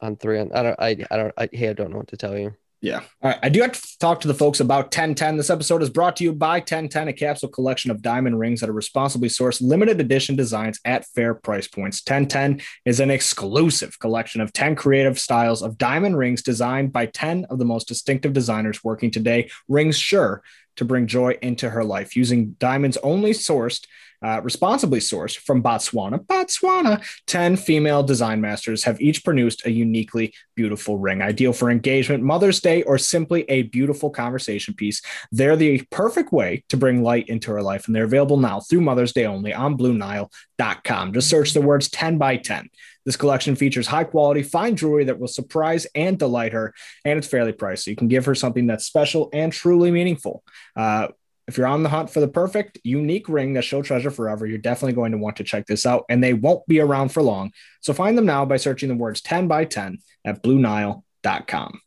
on 0.00 0.16
three. 0.16 0.38
On 0.38 0.52
I 0.52 0.62
don't. 0.62 0.80
I 0.80 0.88
I 1.10 1.16
don't. 1.16 1.34
I, 1.36 1.48
hey, 1.52 1.68
I 1.68 1.72
don't 1.74 1.92
know 1.92 1.98
what 1.98 2.08
to 2.08 2.16
tell 2.16 2.36
you. 2.36 2.54
Yeah. 2.80 3.00
All 3.22 3.30
right. 3.30 3.38
I 3.42 3.48
do 3.48 3.60
have 3.62 3.72
to 3.72 3.98
talk 3.98 4.20
to 4.20 4.28
the 4.28 4.34
folks 4.34 4.60
about 4.60 4.84
1010. 4.84 5.36
This 5.36 5.50
episode 5.50 5.82
is 5.82 5.90
brought 5.90 6.14
to 6.16 6.24
you 6.24 6.32
by 6.32 6.58
1010, 6.58 7.08
a 7.08 7.12
capsule 7.12 7.48
collection 7.48 7.90
of 7.90 8.02
diamond 8.02 8.38
rings 8.38 8.60
that 8.60 8.70
are 8.70 8.74
responsibly 8.74 9.28
sourced, 9.28 9.60
limited 9.60 10.00
edition 10.00 10.36
designs 10.36 10.78
at 10.84 11.04
fair 11.06 11.34
price 11.34 11.66
points. 11.66 12.00
1010 12.06 12.60
is 12.84 13.00
an 13.00 13.10
exclusive 13.10 13.98
collection 13.98 14.40
of 14.40 14.52
10 14.52 14.76
creative 14.76 15.18
styles 15.18 15.60
of 15.60 15.76
diamond 15.76 16.16
rings 16.16 16.40
designed 16.40 16.92
by 16.92 17.06
10 17.06 17.46
of 17.50 17.58
the 17.58 17.64
most 17.64 17.88
distinctive 17.88 18.32
designers 18.32 18.84
working 18.84 19.10
today. 19.10 19.50
Rings 19.66 19.98
sure 19.98 20.44
to 20.76 20.84
bring 20.84 21.08
joy 21.08 21.36
into 21.42 21.70
her 21.70 21.82
life 21.82 22.14
using 22.14 22.52
diamonds 22.60 22.96
only 22.98 23.32
sourced 23.32 23.86
uh, 24.22 24.40
responsibly 24.42 25.00
sourced 25.00 25.36
from 25.36 25.62
Botswana. 25.62 26.24
Botswana, 26.26 27.04
10 27.26 27.56
female 27.56 28.02
design 28.02 28.40
masters 28.40 28.84
have 28.84 29.00
each 29.00 29.24
produced 29.24 29.64
a 29.66 29.70
uniquely 29.70 30.32
beautiful 30.56 30.98
ring, 30.98 31.22
ideal 31.22 31.52
for 31.52 31.70
engagement, 31.70 32.22
Mother's 32.22 32.60
Day, 32.60 32.82
or 32.82 32.98
simply 32.98 33.44
a 33.48 33.62
beautiful 33.62 34.10
conversation 34.10 34.74
piece. 34.74 35.02
They're 35.30 35.56
the 35.56 35.82
perfect 35.90 36.32
way 36.32 36.64
to 36.68 36.76
bring 36.76 37.02
light 37.02 37.28
into 37.28 37.52
her 37.52 37.62
life, 37.62 37.86
and 37.86 37.94
they're 37.94 38.04
available 38.04 38.38
now 38.38 38.60
through 38.60 38.80
Mother's 38.80 39.12
Day 39.12 39.26
only 39.26 39.54
on 39.54 39.78
BlueNile.com. 39.78 41.12
Just 41.12 41.30
search 41.30 41.52
the 41.52 41.60
words 41.60 41.88
10 41.88 42.18
by 42.18 42.36
10. 42.36 42.68
This 43.08 43.16
collection 43.16 43.56
features 43.56 43.86
high 43.86 44.04
quality, 44.04 44.42
fine 44.42 44.76
jewelry 44.76 45.04
that 45.04 45.18
will 45.18 45.28
surprise 45.28 45.86
and 45.94 46.18
delight 46.18 46.52
her, 46.52 46.74
and 47.06 47.16
it's 47.16 47.26
fairly 47.26 47.52
priced. 47.52 47.84
So 47.84 47.90
you 47.90 47.96
can 47.96 48.08
give 48.08 48.26
her 48.26 48.34
something 48.34 48.66
that's 48.66 48.84
special 48.84 49.30
and 49.32 49.50
truly 49.50 49.90
meaningful. 49.90 50.42
Uh, 50.76 51.08
if 51.48 51.56
you're 51.56 51.66
on 51.66 51.82
the 51.82 51.88
hunt 51.88 52.10
for 52.10 52.20
the 52.20 52.28
perfect, 52.28 52.78
unique 52.84 53.26
ring 53.26 53.54
that 53.54 53.64
she'll 53.64 53.82
treasure 53.82 54.10
forever, 54.10 54.46
you're 54.46 54.58
definitely 54.58 54.92
going 54.92 55.12
to 55.12 55.18
want 55.18 55.36
to 55.36 55.44
check 55.44 55.66
this 55.66 55.86
out, 55.86 56.04
and 56.10 56.22
they 56.22 56.34
won't 56.34 56.64
be 56.66 56.78
around 56.78 57.08
for 57.08 57.22
long. 57.22 57.52
So 57.80 57.94
find 57.94 58.18
them 58.18 58.26
now 58.26 58.44
by 58.44 58.58
searching 58.58 58.90
the 58.90 58.94
words 58.94 59.22
10 59.22 59.48
by 59.48 59.64
10 59.64 59.98
at 60.26 60.42
BlueNile.com. 60.42 61.80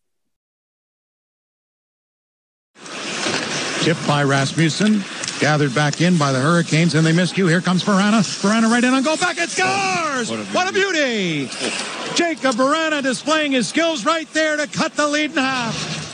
Tipped 3.81 4.07
by 4.07 4.23
Rasmussen, 4.23 5.03
gathered 5.39 5.75
back 5.75 6.01
in 6.01 6.17
by 6.17 6.31
the 6.31 6.39
Hurricanes, 6.39 6.95
and 6.95 7.05
they 7.05 7.13
missed 7.13 7.37
you. 7.37 7.47
Here 7.47 7.61
comes 7.61 7.83
Vrana. 7.83 8.21
Vrana 8.41 8.71
right 8.71 8.83
in 8.83 8.93
on 8.93 9.03
goal, 9.03 9.17
back 9.17 9.37
it 9.37 9.49
scores! 9.49 10.29
What 10.31 10.39
a, 10.39 10.43
what 10.53 10.69
a 10.69 10.73
beauty! 10.73 11.45
Jakub 12.15 12.53
Vrana 12.53 13.03
displaying 13.03 13.51
his 13.51 13.67
skills 13.67 14.05
right 14.05 14.31
there 14.33 14.57
to 14.57 14.67
cut 14.67 14.93
the 14.93 15.07
lead 15.07 15.31
in 15.31 15.37
half. 15.37 16.10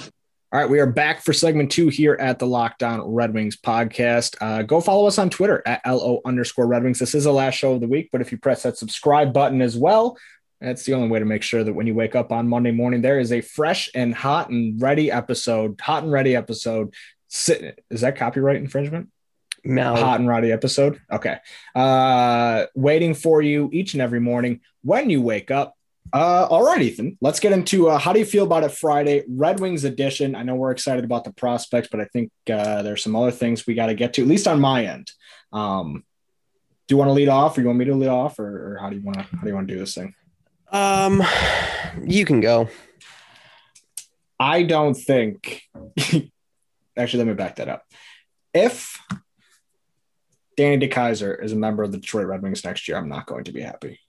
All 0.57 0.63
right, 0.63 0.71
we 0.71 0.79
are 0.79 0.87
back 0.87 1.21
for 1.21 1.33
segment 1.33 1.71
two 1.71 1.89
here 1.89 2.15
at 2.19 2.39
the 2.39 2.47
Locked 2.47 2.81
On 2.81 2.99
Red 3.01 3.31
Wings 3.31 3.55
podcast. 3.55 4.35
Uh, 4.41 4.63
go 4.63 4.81
follow 4.81 5.05
us 5.05 5.19
on 5.19 5.29
Twitter 5.29 5.61
at 5.67 5.81
LO 5.85 6.19
underscore 6.25 6.65
Red 6.65 6.83
Wings. 6.83 6.97
This 6.97 7.13
is 7.13 7.25
the 7.25 7.31
last 7.31 7.53
show 7.53 7.73
of 7.73 7.79
the 7.79 7.87
week, 7.87 8.09
but 8.11 8.21
if 8.21 8.31
you 8.31 8.39
press 8.39 8.63
that 8.63 8.75
subscribe 8.75 9.33
button 9.33 9.61
as 9.61 9.77
well, 9.77 10.17
That's 10.59 10.83
the 10.83 10.95
only 10.95 11.09
way 11.09 11.19
to 11.19 11.25
make 11.25 11.43
sure 11.43 11.63
that 11.63 11.73
when 11.73 11.85
you 11.85 11.93
wake 11.93 12.15
up 12.15 12.31
on 12.31 12.47
Monday 12.47 12.71
morning, 12.71 13.03
there 13.03 13.19
is 13.19 13.31
a 13.31 13.41
fresh 13.41 13.87
and 13.93 14.15
hot 14.15 14.49
and 14.49 14.81
ready 14.81 15.11
episode, 15.11 15.79
hot 15.79 16.01
and 16.01 16.11
ready 16.11 16.35
episode. 16.35 16.95
Is 17.29 18.01
that 18.01 18.15
copyright 18.15 18.55
infringement? 18.55 19.09
No. 19.63 19.95
hot 19.95 20.19
and 20.19 20.27
ready 20.27 20.51
episode. 20.51 20.99
Okay. 21.11 21.37
Uh 21.75 22.65
waiting 22.73 23.13
for 23.13 23.43
you 23.43 23.69
each 23.71 23.93
and 23.93 24.01
every 24.01 24.19
morning 24.19 24.61
when 24.81 25.11
you 25.11 25.21
wake 25.21 25.51
up. 25.51 25.76
Uh 26.13 26.47
all 26.49 26.65
right, 26.65 26.81
Ethan. 26.81 27.17
Let's 27.21 27.39
get 27.39 27.53
into 27.53 27.89
uh 27.89 27.97
how 27.97 28.13
do 28.13 28.19
you 28.19 28.25
feel 28.25 28.45
about 28.45 28.63
it 28.63 28.71
Friday? 28.71 29.23
Red 29.27 29.59
Wings 29.59 29.83
edition. 29.83 30.35
I 30.35 30.43
know 30.43 30.55
we're 30.55 30.71
excited 30.71 31.03
about 31.03 31.23
the 31.23 31.33
prospects, 31.33 31.89
but 31.91 31.99
I 31.99 32.05
think 32.05 32.31
uh 32.51 32.81
there's 32.81 33.03
some 33.03 33.15
other 33.15 33.31
things 33.31 33.67
we 33.67 33.73
got 33.73 33.87
to 33.87 33.95
get 33.95 34.13
to, 34.13 34.21
at 34.21 34.27
least 34.27 34.47
on 34.47 34.59
my 34.59 34.85
end. 34.85 35.11
Um 35.51 36.03
do 36.87 36.93
you 36.93 36.97
want 36.97 37.09
to 37.09 37.13
lead 37.13 37.27
off 37.27 37.57
or 37.57 37.61
you 37.61 37.67
want 37.67 37.79
me 37.79 37.85
to 37.85 37.95
lead 37.95 38.07
off 38.07 38.39
or, 38.39 38.75
or 38.75 38.77
how 38.79 38.89
do 38.89 38.95
you 38.95 39.01
want 39.01 39.17
to 39.17 39.23
how 39.23 39.41
do 39.41 39.47
you 39.49 39.55
want 39.55 39.67
to 39.67 39.73
do 39.73 39.79
this 39.79 39.95
thing? 39.95 40.13
Um, 40.71 41.23
you 42.05 42.25
can 42.25 42.41
go. 42.41 42.69
I 44.39 44.63
don't 44.63 44.93
think 44.93 45.63
actually 46.97 47.19
let 47.19 47.27
me 47.27 47.33
back 47.33 47.57
that 47.57 47.69
up. 47.69 47.83
If 48.53 48.99
Danny 50.55 50.87
DeKeyser 50.87 51.43
is 51.43 51.51
a 51.51 51.55
member 51.55 51.83
of 51.83 51.91
the 51.91 51.97
Detroit 51.97 52.27
Red 52.27 52.41
Wings 52.41 52.63
next 52.63 52.87
year, 52.87 52.97
I'm 52.97 53.09
not 53.09 53.27
going 53.27 53.45
to 53.45 53.51
be 53.51 53.61
happy. 53.61 53.99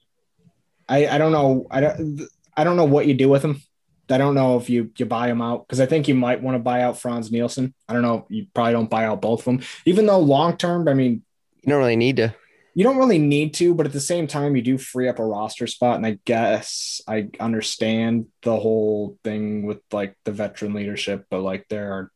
I, 0.88 1.06
I 1.06 1.18
don't 1.18 1.32
know. 1.32 1.66
I 1.70 1.80
don't 1.80 2.20
I 2.56 2.64
don't 2.64 2.76
know 2.76 2.84
what 2.84 3.06
you 3.06 3.14
do 3.14 3.28
with 3.28 3.44
him. 3.44 3.62
I 4.10 4.16
don't 4.16 4.34
know 4.34 4.56
if 4.56 4.70
you 4.70 4.90
you 4.96 5.04
buy 5.06 5.28
him 5.28 5.42
out 5.42 5.66
because 5.66 5.80
I 5.80 5.86
think 5.86 6.08
you 6.08 6.14
might 6.14 6.42
want 6.42 6.54
to 6.54 6.58
buy 6.60 6.82
out 6.82 6.98
Frans 6.98 7.30
Nielsen. 7.30 7.74
I 7.88 7.92
don't 7.92 8.02
know. 8.02 8.26
You 8.30 8.46
probably 8.54 8.72
don't 8.72 8.88
buy 8.90 9.04
out 9.04 9.20
both 9.20 9.40
of 9.40 9.44
them, 9.44 9.60
even 9.84 10.06
though 10.06 10.18
long 10.18 10.56
term. 10.56 10.88
I 10.88 10.94
mean, 10.94 11.22
You 11.62 11.70
don't 11.70 11.78
really 11.80 11.96
need 11.96 12.16
to. 12.16 12.34
you 12.74 12.84
don't 12.84 12.96
really 12.96 13.18
need 13.18 13.52
to, 13.54 13.74
but 13.74 13.84
at 13.86 13.92
the 13.92 14.00
same 14.00 14.26
time, 14.26 14.56
you 14.56 14.62
do 14.62 14.78
free 14.78 15.08
up 15.08 15.18
a 15.18 15.24
roster 15.24 15.66
spot. 15.66 15.96
And 15.96 16.06
I 16.06 16.18
guess 16.24 17.02
I 17.06 17.28
understand 17.38 18.26
the 18.42 18.56
whole 18.56 19.18
thing 19.24 19.66
with 19.66 19.80
like 19.92 20.16
the 20.24 20.32
veteran 20.32 20.72
leadership, 20.72 21.26
but 21.28 21.42
like 21.42 21.66
there 21.68 21.92
are 21.92 22.10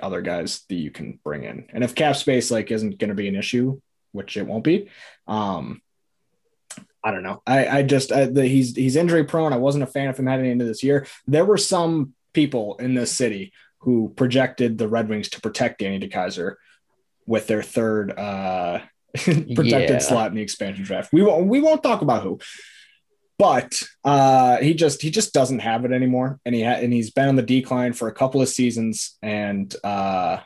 other 0.00 0.22
guys 0.22 0.62
that 0.68 0.76
you 0.76 0.90
can 0.90 1.18
bring 1.24 1.44
in. 1.44 1.66
And 1.74 1.84
if 1.84 1.94
cap 1.94 2.16
space 2.16 2.50
like 2.50 2.70
isn't 2.70 2.98
going 2.98 3.08
to 3.10 3.14
be 3.14 3.28
an 3.28 3.36
issue, 3.36 3.80
which 4.12 4.36
it 4.38 4.46
won't 4.46 4.64
be, 4.64 4.88
um, 5.26 5.82
I 7.04 7.10
don't 7.12 7.22
know. 7.22 7.42
I, 7.46 7.66
I 7.78 7.82
just 7.82 8.10
I, 8.12 8.26
the, 8.26 8.44
he's 8.46 8.74
he's 8.76 8.96
injury 8.96 9.24
prone. 9.24 9.52
I 9.52 9.56
wasn't 9.58 9.84
a 9.84 9.86
fan 9.86 10.08
of 10.08 10.18
him 10.18 10.26
heading 10.26 10.46
into 10.50 10.64
this 10.64 10.82
year. 10.82 11.06
There 11.26 11.44
were 11.44 11.56
some 11.58 12.14
people 12.32 12.76
in 12.78 12.94
this 12.94 13.12
city 13.12 13.52
who 13.78 14.12
projected 14.16 14.78
the 14.78 14.88
Red 14.88 15.08
Wings 15.08 15.28
to 15.30 15.40
protect 15.40 15.78
Danny 15.78 16.00
DeKeyser 16.00 16.54
with 17.26 17.46
their 17.46 17.62
third 17.62 18.10
uh, 18.18 18.80
protected 19.14 19.90
Yeah. 19.90 19.98
slot 19.98 20.30
in 20.30 20.36
the 20.36 20.42
expansion 20.42 20.84
draft. 20.84 21.12
We 21.12 21.22
won't 21.22 21.46
we 21.46 21.60
won't 21.60 21.82
talk 21.82 22.02
about 22.02 22.22
who, 22.24 22.40
but 23.38 23.80
uh, 24.04 24.56
he 24.58 24.74
just 24.74 25.00
he 25.00 25.10
just 25.10 25.32
doesn't 25.32 25.60
have 25.60 25.84
it 25.84 25.92
anymore, 25.92 26.40
and 26.44 26.54
he 26.54 26.64
ha- 26.64 26.72
and 26.82 26.92
he's 26.92 27.10
been 27.10 27.28
on 27.28 27.36
the 27.36 27.42
decline 27.42 27.92
for 27.92 28.08
a 28.08 28.12
couple 28.14 28.42
of 28.42 28.48
seasons, 28.48 29.16
and 29.22 29.74
uh, 29.84 30.40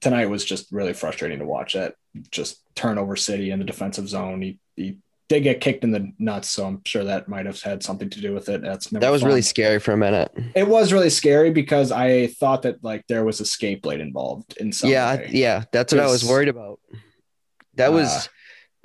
tonight 0.00 0.26
was 0.26 0.44
just 0.44 0.70
really 0.72 0.92
frustrating 0.92 1.38
to 1.38 1.44
watch. 1.46 1.74
That 1.74 1.94
just 2.30 2.60
turnover 2.74 3.14
city 3.16 3.50
in 3.52 3.60
the 3.60 3.64
defensive 3.64 4.08
zone. 4.08 4.42
He 4.42 4.58
he 4.74 4.96
did 5.32 5.42
get 5.42 5.60
kicked 5.60 5.82
in 5.84 5.90
the 5.92 6.12
nuts, 6.18 6.50
so 6.50 6.66
I'm 6.66 6.82
sure 6.84 7.04
that 7.04 7.26
might 7.28 7.46
have 7.46 7.60
had 7.62 7.82
something 7.82 8.10
to 8.10 8.20
do 8.20 8.34
with 8.34 8.48
it. 8.48 8.60
That's 8.62 8.92
never 8.92 9.00
That 9.00 9.10
was 9.10 9.22
fun. 9.22 9.28
really 9.28 9.42
scary 9.42 9.78
for 9.80 9.92
a 9.92 9.96
minute. 9.96 10.30
it 10.54 10.68
was 10.68 10.92
really 10.92 11.10
scary 11.10 11.50
because 11.50 11.90
I 11.90 12.26
thought 12.28 12.62
that 12.62 12.82
like 12.84 13.06
there 13.06 13.24
was 13.24 13.40
a 13.40 13.46
skate 13.46 13.80
blade 13.82 14.00
involved 14.00 14.56
in 14.58 14.72
some 14.72 14.90
yeah, 14.90 15.16
way. 15.16 15.30
yeah, 15.32 15.64
that's 15.72 15.92
what 15.92 16.02
I 16.02 16.06
was 16.06 16.24
worried 16.24 16.48
about. 16.48 16.80
That 17.76 17.92
was 17.92 18.08
uh, 18.08 18.20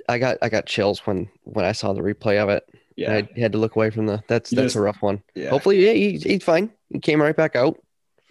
I 0.08 0.18
got 0.18 0.38
I 0.40 0.48
got 0.48 0.64
chills 0.66 1.00
when 1.06 1.28
when 1.44 1.64
I 1.64 1.72
saw 1.72 1.92
the 1.92 2.00
replay 2.00 2.42
of 2.42 2.48
it. 2.48 2.64
yeah, 2.96 3.12
I 3.12 3.28
had 3.38 3.52
to 3.52 3.58
look 3.58 3.76
away 3.76 3.90
from 3.90 4.06
the 4.06 4.22
that's 4.28 4.50
You 4.50 4.56
that's 4.56 4.66
just- 4.66 4.76
a 4.76 4.80
rough 4.80 5.02
one. 5.02 5.22
yeah. 5.34 5.50
Hopefully, 5.50 5.84
yeah, 5.84 5.92
he, 5.92 6.16
he's 6.16 6.44
fine. 6.44 6.70
He 6.88 6.98
came 7.00 7.20
right 7.20 7.36
back 7.36 7.56
out. 7.56 7.78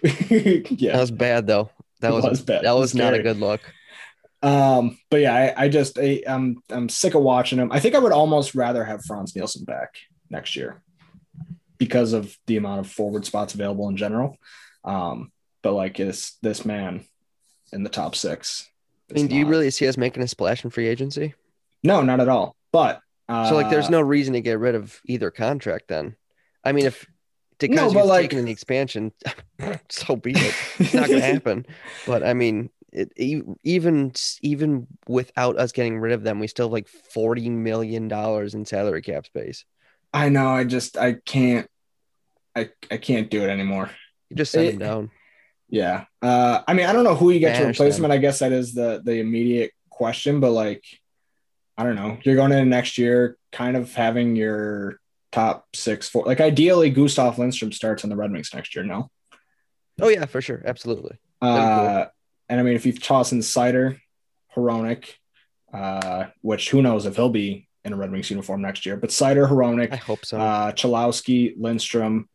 Yeah, 0.03 0.93
that 0.93 1.01
was 1.01 1.11
bad 1.11 1.47
though. 1.47 1.69
That 2.01 2.13
was, 2.13 2.23
was 2.23 2.41
bad. 2.41 2.63
That 2.63 2.71
was 2.73 2.93
was 2.93 2.95
not 2.95 3.13
a 3.13 3.21
good 3.23 3.37
look. 3.39 3.61
Um, 4.43 4.97
but 5.09 5.21
yeah, 5.21 5.33
I, 5.57 5.63
I 5.63 5.69
just 5.69 5.97
I, 5.97 6.21
I'm 6.27 6.57
I'm 6.69 6.89
sick 6.89 7.15
of 7.15 7.21
watching 7.23 7.59
him. 7.59 7.71
I 7.71 7.79
think 7.79 7.95
I 7.95 7.99
would 7.99 8.11
almost 8.11 8.55
rather 8.55 8.83
have 8.85 9.03
Frans 9.05 9.35
Nielsen 9.35 9.63
back 9.65 9.95
next 10.29 10.55
year 10.55 10.81
because 11.77 12.13
of 12.13 12.35
the 12.47 12.57
amount 12.57 12.79
of 12.79 12.89
forward 12.89 13.25
spots 13.25 13.53
available 13.53 13.89
in 13.89 13.97
general. 13.97 14.37
Um, 14.83 15.31
but 15.63 15.73
like 15.73 15.97
this 15.97 16.37
this 16.41 16.65
man 16.65 17.03
in 17.73 17.83
the 17.83 17.89
top 17.89 18.15
six. 18.15 18.67
I 19.09 19.13
mean, 19.13 19.27
do 19.27 19.35
you 19.35 19.45
really 19.45 19.71
see 19.71 19.87
us 19.87 19.97
making 19.97 20.21
a 20.23 20.27
splash 20.27 20.63
in 20.63 20.69
free 20.69 20.87
agency? 20.87 21.33
No, 21.83 22.01
not 22.01 22.19
at 22.19 22.27
all. 22.29 22.55
But 22.71 23.01
uh, 23.29 23.49
So 23.49 23.55
like, 23.55 23.69
there's 23.69 23.89
no 23.89 24.01
reason 24.01 24.33
to 24.33 24.41
get 24.41 24.59
rid 24.59 24.75
of 24.75 24.99
either 25.05 25.31
contract 25.31 25.87
then. 25.87 26.15
I 26.63 26.73
mean, 26.73 26.85
if 26.85 27.05
No, 27.05 27.67
because 27.69 27.93
but, 27.93 27.99
you've 28.01 28.07
like- 28.09 28.21
taken 28.23 28.39
an 28.39 28.47
expansion, 28.49 29.13
so 29.89 30.15
be 30.17 30.31
it. 30.31 30.53
It's 30.79 30.93
not 30.93 31.07
going 31.07 31.19
to 31.21 31.25
happen. 31.25 31.65
But 32.05 32.23
I 32.23 32.33
mean, 32.33 32.69
it, 32.91 33.11
even 33.15 34.13
even 34.41 34.87
without 35.07 35.57
us 35.57 35.71
getting 35.71 35.99
rid 35.99 36.13
of 36.13 36.23
them, 36.23 36.39
we 36.39 36.47
still 36.47 36.67
have 36.67 36.73
like 36.73 36.87
forty 36.87 37.49
million 37.49 38.07
dollars 38.07 38.53
in 38.53 38.65
salary 38.65 39.01
cap 39.01 39.25
space. 39.25 39.65
I 40.13 40.29
know. 40.29 40.47
I 40.49 40.63
just 40.63 40.97
I 40.97 41.13
can't. 41.25 41.67
I 42.55 42.69
I 42.89 42.97
can't 42.97 43.29
do 43.29 43.43
it 43.43 43.49
anymore. 43.49 43.89
You 44.29 44.35
just 44.37 44.51
send 44.51 44.65
It- 44.67 44.71
them 44.71 44.79
down. 44.79 45.11
Yeah. 45.69 46.05
Uh, 46.21 46.61
I 46.65 46.73
mean, 46.73 46.85
I 46.85 46.93
don't 46.93 47.03
know 47.03 47.13
who 47.15 47.29
you 47.29 47.39
get 47.39 47.55
to 47.57 47.61
Banish 47.63 47.75
replace 47.77 47.97
him. 47.97 48.05
And 48.05 48.13
I 48.13 48.17
guess 48.17 48.39
that 48.39 48.53
is 48.53 48.73
the 48.73 49.01
the 49.03 49.19
immediate 49.19 49.73
question. 49.89 50.39
But 50.39 50.51
like, 50.51 50.83
I 51.77 51.83
don't 51.83 51.95
know. 51.97 52.17
You're 52.23 52.37
going 52.37 52.53
into 52.53 52.63
next 52.65 52.97
year, 52.97 53.37
kind 53.51 53.75
of 53.75 53.93
having 53.93 54.37
your 54.37 54.99
top 55.33 55.67
six, 55.75 56.07
four. 56.07 56.23
Like, 56.25 56.39
ideally, 56.39 56.89
Gustav 56.89 57.37
Lindstrom 57.37 57.73
starts 57.73 58.05
on 58.05 58.09
the 58.09 58.15
Red 58.15 58.31
Wings 58.31 58.51
next 58.53 58.75
year. 58.77 58.85
No. 58.85 59.11
Oh 60.01 60.07
yeah, 60.07 60.25
for 60.25 60.41
sure, 60.41 60.61
absolutely. 60.65 61.17
Uh, 61.41 62.05
and 62.49 62.59
I 62.59 62.63
mean, 62.63 62.75
if 62.75 62.85
you 62.85 62.93
toss 62.93 63.31
in 63.31 63.39
Seider, 63.39 63.99
Hronek, 64.55 65.05
uh, 65.73 66.25
which 66.41 66.69
who 66.69 66.81
knows 66.81 67.05
if 67.05 67.15
he'll 67.15 67.29
be 67.29 67.67
in 67.83 67.93
a 67.93 67.95
Red 67.95 68.11
Wings 68.11 68.29
uniform 68.29 68.61
next 68.61 68.85
year, 68.85 68.97
but 68.97 69.09
Seider, 69.09 69.49
Hronek, 69.49 69.93
I 69.93 69.97
hope 69.97 70.25
so. 70.25 70.37
uh, 70.39 70.71
Cholowski, 70.71 71.53
Lindstrom, 71.57 72.27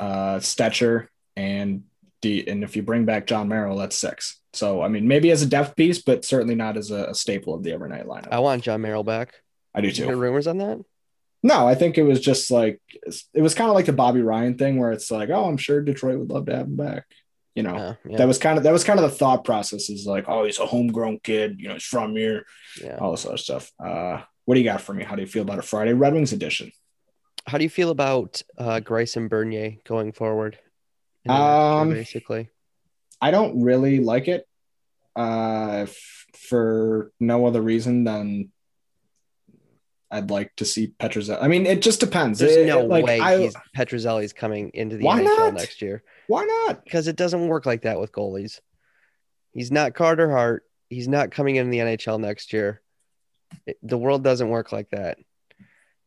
uh, 0.00 0.36
Stecher, 0.36 1.08
and 1.36 1.84
D. 2.20 2.46
And 2.46 2.64
if 2.64 2.76
you 2.76 2.82
bring 2.82 3.04
back 3.04 3.26
Jon 3.26 3.48
Merrill, 3.48 3.76
that's 3.76 3.96
six. 3.96 4.40
So 4.52 4.82
I 4.82 4.88
mean, 4.88 5.06
maybe 5.06 5.30
as 5.30 5.42
a 5.42 5.46
depth 5.46 5.76
piece, 5.76 6.02
but 6.02 6.24
certainly 6.24 6.54
not 6.54 6.76
as 6.76 6.90
a, 6.90 7.06
a 7.06 7.14
staple 7.14 7.54
of 7.54 7.62
the 7.62 7.72
every 7.72 7.88
night 7.88 8.06
lineup. 8.06 8.28
I 8.32 8.40
want 8.40 8.62
Jon 8.62 8.80
Merrill 8.80 9.04
back. 9.04 9.34
I 9.74 9.80
do 9.80 9.92
too. 9.92 10.14
rumors 10.16 10.46
on 10.46 10.58
that? 10.58 10.78
No, 11.42 11.68
I 11.68 11.76
think 11.76 11.98
it 11.98 12.02
was 12.02 12.20
just 12.20 12.50
like 12.50 12.80
it 13.32 13.42
was 13.42 13.54
kind 13.54 13.70
of 13.70 13.76
like 13.76 13.86
the 13.86 13.92
Bobby 13.92 14.22
Ryan 14.22 14.58
thing, 14.58 14.78
where 14.78 14.90
it's 14.90 15.10
like, 15.10 15.30
oh, 15.30 15.44
I'm 15.44 15.56
sure 15.56 15.80
Detroit 15.80 16.18
would 16.18 16.30
love 16.30 16.46
to 16.46 16.56
have 16.56 16.66
him 16.66 16.76
back. 16.76 17.04
You 17.54 17.62
know, 17.64 17.74
Uh, 17.74 17.94
yeah, 18.08 18.18
that 18.18 18.28
was 18.28 18.38
kind 18.38 18.56
of 18.58 18.64
that 18.64 18.72
was 18.72 18.84
kind 18.84 19.00
of 19.00 19.10
the 19.10 19.16
thought 19.16 19.44
process. 19.44 19.90
Is 19.90 20.06
like, 20.06 20.26
oh, 20.28 20.44
he's 20.44 20.58
a 20.60 20.66
homegrown 20.66 21.20
kid. 21.24 21.56
You 21.58 21.68
know, 21.68 21.74
he's 21.74 21.84
from 21.84 22.14
here. 22.14 22.44
yeah. 22.82 22.98
All 22.98 23.10
this 23.10 23.26
other 23.26 23.36
stuff. 23.36 23.72
Uh, 23.84 24.22
what 24.44 24.54
do 24.54 24.60
you 24.60 24.64
got 24.64 24.80
for 24.80 24.94
me? 24.94 25.02
How 25.04 25.16
do 25.16 25.22
you 25.22 25.28
feel 25.28 25.42
about 25.42 25.58
a 25.58 25.62
Friday 25.62 25.92
Red 25.92 26.14
Wings 26.14 26.32
edition? 26.32 26.70
How 27.46 27.58
do 27.58 27.64
you 27.64 27.70
feel 27.70 27.90
about 27.90 28.42
uh, 28.58 28.78
Grayson 28.80 29.28
Bernier 29.28 29.76
going 29.84 30.12
forward? 30.12 30.58
in 31.24 31.32
the 31.32 31.34
next 31.34 31.42
year, 31.50 31.80
Um, 31.82 31.90
basically, 31.90 32.50
I 33.20 33.30
don't 33.32 33.60
really 33.62 33.98
like 33.98 34.28
it 34.28 34.46
uh, 35.16 35.86
f- 35.88 36.26
for 36.36 37.10
no 37.18 37.44
other 37.46 37.60
reason 37.60 38.04
than 38.04 38.52
I'd 40.10 40.30
like 40.30 40.54
to 40.56 40.64
see 40.64 40.94
Petruzzelli. 40.98 41.42
I 41.42 41.48
mean, 41.48 41.66
it 41.66 41.82
just 41.82 42.00
depends. 42.00 42.38
there's 42.38 42.56
It- 42.56 42.66
no 42.66 42.82
like, 42.86 43.04
way 43.04 43.20
I- 43.20 43.38
he's 43.40 43.54
Petruzzelli's 43.76 44.32
coming 44.32 44.70
into 44.74 44.96
the 44.96 45.04
NHL 45.04 45.24
not? 45.24 45.54
next 45.54 45.82
year 45.82 46.02
why 46.28 46.44
not? 46.44 46.84
because 46.84 47.08
it 47.08 47.16
doesn't 47.16 47.48
work 47.48 47.66
like 47.66 47.82
that 47.82 47.98
with 47.98 48.12
goalies. 48.12 48.60
He's 49.52 49.72
not 49.72 49.94
Carter 49.94 50.30
Hart. 50.30 50.62
He's 50.88 51.08
not 51.08 51.30
coming 51.32 51.56
in 51.56 51.70
the 51.70 51.78
NHL 51.78 52.20
next 52.20 52.52
year. 52.52 52.80
It- 53.66 53.78
the 53.82 53.98
world 53.98 54.22
doesn't 54.22 54.48
work 54.48 54.70
like 54.72 54.90
that. 54.90 55.18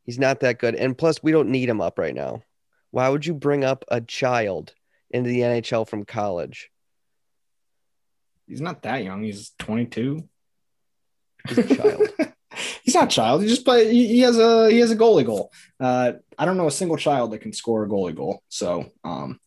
He's 0.04 0.18
not 0.20 0.40
that 0.40 0.58
good, 0.58 0.76
and 0.76 0.98
plus, 0.98 1.22
we 1.22 1.32
don't 1.32 1.50
need 1.50 1.70
him 1.70 1.82
up 1.82 2.00
right 2.00 2.16
now. 2.16 2.44
Why 2.90 3.08
would 3.10 3.26
you 3.26 3.34
bring 3.34 3.64
up 3.64 3.86
a 3.90 4.02
child 4.02 4.74
into 5.12 5.30
the 5.30 5.42
NHL 5.42 5.88
from 5.88 6.06
college? 6.06 6.70
He's 8.48 8.62
not 8.62 8.82
that 8.84 9.04
young. 9.04 9.24
He's 9.24 9.52
22. 9.60 10.28
He's 11.48 11.58
a 11.58 11.76
child. 11.76 12.02
he's 12.84 12.96
not 12.96 13.06
a 13.06 13.16
child. 13.16 13.44
He 13.44 13.48
just 13.48 13.64
play. 13.64 13.92
He, 13.92 14.08
he 14.08 14.20
has 14.22 14.38
a 14.38 14.70
he 14.70 14.80
has 14.80 14.92
a 14.92 14.96
goalie 14.96 15.26
goal. 15.26 15.52
Uh, 15.80 16.14
I 16.38 16.46
don't 16.46 16.58
know 16.58 16.68
a 16.68 16.72
single 16.72 16.98
child 16.98 17.32
that 17.32 17.40
can 17.40 17.54
score 17.54 17.84
a 17.84 17.88
goalie 17.88 18.16
goal. 18.16 18.44
So 18.50 18.92
um, 19.04 19.40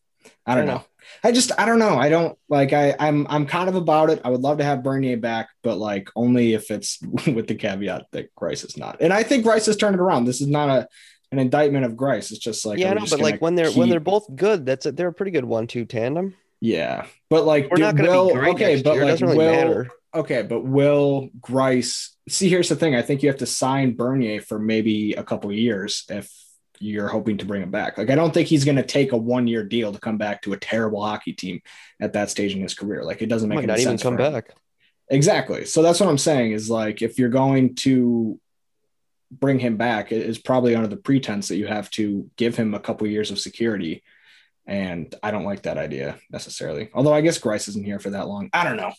I 0.47 0.55
don't 0.55 0.65
I 0.65 0.67
know. 0.67 0.75
know. 0.75 0.85
I 1.23 1.33
just 1.33 1.53
I 1.59 1.67
don't 1.67 1.79
know. 1.79 1.97
I 1.97 2.09
don't 2.09 2.39
like. 2.49 2.73
I 2.73 2.95
I'm 2.99 3.27
I'm 3.29 3.47
kind 3.47 3.69
of 3.69 3.75
about 3.75 4.11
it. 4.11 4.21
I 4.25 4.31
would 4.31 4.41
love 4.41 4.59
to 4.59 4.65
have 4.65 4.83
Bernier 4.83 5.17
back, 5.17 5.49
but 5.63 5.77
like 5.77 6.09
only 6.17 6.55
if 6.55 6.71
it's 6.71 7.01
with 7.27 7.47
the 7.47 7.55
caveat 7.55 8.07
that 8.13 8.35
Greiss 8.35 8.65
is 8.65 8.77
not. 8.77 8.99
And 9.01 9.13
I 9.13 9.23
think 9.23 9.45
Greiss 9.45 9.67
has 9.67 9.77
turned 9.77 9.95
it 9.95 10.01
around. 10.01 10.25
This 10.25 10.41
is 10.41 10.49
not 10.49 10.69
a 10.71 10.89
an 11.33 11.39
indictment 11.39 11.85
of 11.85 11.93
Greiss. 11.93 12.31
It's 12.31 12.39
just 12.39 12.65
like 12.65 12.79
yeah, 12.79 12.87
are 12.87 12.91
I 12.91 12.95
we 12.95 13.01
know, 13.01 13.01
just 13.07 13.13
but 13.13 13.21
like 13.21 13.41
when 13.41 13.55
they're 13.55 13.71
when 13.73 13.89
they're 13.89 14.01
both 14.01 14.27
good, 14.35 14.65
that's 14.67 14.87
a, 14.87 14.93
they're 14.93 15.09
a 15.09 15.13
pretty 15.13 15.33
good 15.33 15.45
one-two 15.45 15.85
tandem. 15.85 16.35
yeah. 16.61 17.07
But 17.31 17.45
like 17.45 17.71
We're 17.71 17.79
not 17.79 17.97
going 17.97 18.11
to 18.11 18.35
be 18.35 18.41
great 18.41 18.55
okay, 18.55 18.83
but 18.83 18.95
year. 18.95 19.05
Like 19.05 19.21
really 19.21 19.37
will 19.39 19.53
matter. 19.53 19.91
Okay, 20.15 20.43
but 20.43 20.61
will 20.63 21.31
Greiss 21.41 22.11
see? 22.29 22.49
Here's 22.49 22.69
the 22.69 22.77
thing. 22.77 22.95
I 22.95 23.03
think 23.03 23.23
you 23.23 23.29
have 23.29 23.39
to 23.39 23.47
sign 23.47 23.97
Bernier 23.97 24.41
for 24.41 24.59
maybe 24.59 25.15
a 25.15 25.25
couple 25.25 25.51
of 25.51 25.57
years 25.57 26.05
if 26.09 26.31
you're 26.85 27.09
hoping 27.09 27.39
to 27.39 27.47
bring 27.47 27.63
him 27.63 27.71
back. 27.71 27.97
Like 27.97 28.11
I 28.11 28.15
don't 28.15 28.33
think 28.33 28.49
he's 28.49 28.65
going 28.65 28.77
to 28.77 28.83
take 28.83 29.13
a 29.13 29.17
one 29.17 29.47
year 29.47 29.65
deal 29.65 29.93
to 29.93 29.99
come 29.99 30.19
back 30.19 30.43
to 30.43 30.53
a 30.53 30.59
terrible 30.59 31.05
hockey 31.05 31.33
team 31.33 31.63
at 32.01 32.13
that 32.13 32.31
stage 32.31 32.55
in 32.55 32.63
his 32.63 32.75
career. 32.75 33.05
Like 33.05 33.23
it 33.23 33.27
doesn't 33.27 33.49
make 33.49 33.57
Might 33.57 33.65
any 33.65 33.73
not 33.73 33.79
even 33.81 33.99
sense 33.99 34.03
come 34.03 34.17
back. 34.17 34.51
Exactly. 35.09 35.65
So 35.65 35.83
that's 35.83 36.01
what 36.01 36.09
I'm 36.09 36.19
saying 36.19 36.53
is 36.53 36.71
like 36.71 37.03
if 37.03 37.19
you're 37.19 37.29
going 37.29 37.75
to 37.77 38.39
bring 39.31 39.59
him 39.59 39.77
back, 39.77 40.13
it 40.13 40.23
is 40.23 40.39
probably 40.39 40.75
under 40.75 40.89
the 40.89 40.97
pretense 40.97 41.49
that 41.49 41.57
you 41.57 41.67
have 41.67 41.91
to 41.91 42.31
give 42.37 42.57
him 42.57 42.75
a 42.75 42.81
couple 42.81 43.07
years 43.07 43.31
of 43.31 43.39
security. 43.39 44.03
And 44.67 45.15
I 45.23 45.31
don't 45.31 45.45
like 45.45 45.63
that 45.63 45.79
idea 45.79 46.19
necessarily. 46.31 46.91
Although 46.95 47.13
I 47.15 47.21
guess 47.21 47.39
Greiss 47.39 47.69
isn't 47.69 47.85
here 47.85 47.99
for 47.99 48.11
that 48.11 48.29
long. 48.29 48.51
I 48.53 48.65
don't 48.65 48.77
know. 48.77 48.93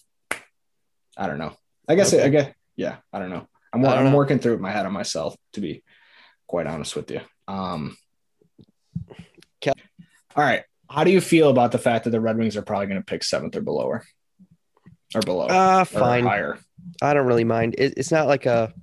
I 1.17 1.27
don't 1.27 1.39
know. 1.39 1.55
I 1.87 1.95
guess 1.95 2.13
Okay. 2.13 2.23
I 2.23 2.29
guess 2.29 2.53
yeah. 2.75 2.97
I 3.13 3.19
don't 3.19 3.29
know. 3.29 3.47
I'm, 3.73 3.85
I 3.85 3.89
don't 3.89 4.05
I'm 4.05 4.11
know. 4.11 4.17
working 4.17 4.39
through 4.39 4.53
it 4.53 4.57
in 4.57 4.61
my 4.61 4.71
head 4.71 4.85
on 4.85 4.93
myself 4.93 5.35
to 5.53 5.61
be 5.61 5.83
quite 6.47 6.67
honest 6.67 6.95
with 6.95 7.09
you. 7.11 7.21
Um. 7.47 7.97
Cal- 9.61 9.75
All 10.35 10.43
right. 10.43 10.63
How 10.89 11.03
do 11.03 11.11
you 11.11 11.21
feel 11.21 11.49
about 11.49 11.71
the 11.71 11.77
fact 11.77 12.03
that 12.03 12.11
the 12.11 12.21
Red 12.21 12.37
Wings 12.37 12.55
are 12.55 12.61
probably 12.61 12.87
going 12.87 12.99
to 12.99 13.05
pick 13.05 13.23
seventh 13.23 13.55
or 13.55 13.61
below 13.61 13.89
her? 13.89 14.03
Or 15.13 15.21
below? 15.21 15.47
Ah, 15.49 15.81
or 15.81 15.85
fine. 15.85 16.25
higher. 16.25 16.59
I 17.01 17.13
don't 17.13 17.25
really 17.25 17.43
mind. 17.43 17.75
It, 17.77 17.95
it's 17.97 18.11
not 18.11 18.27
like 18.27 18.45
a. 18.45 18.73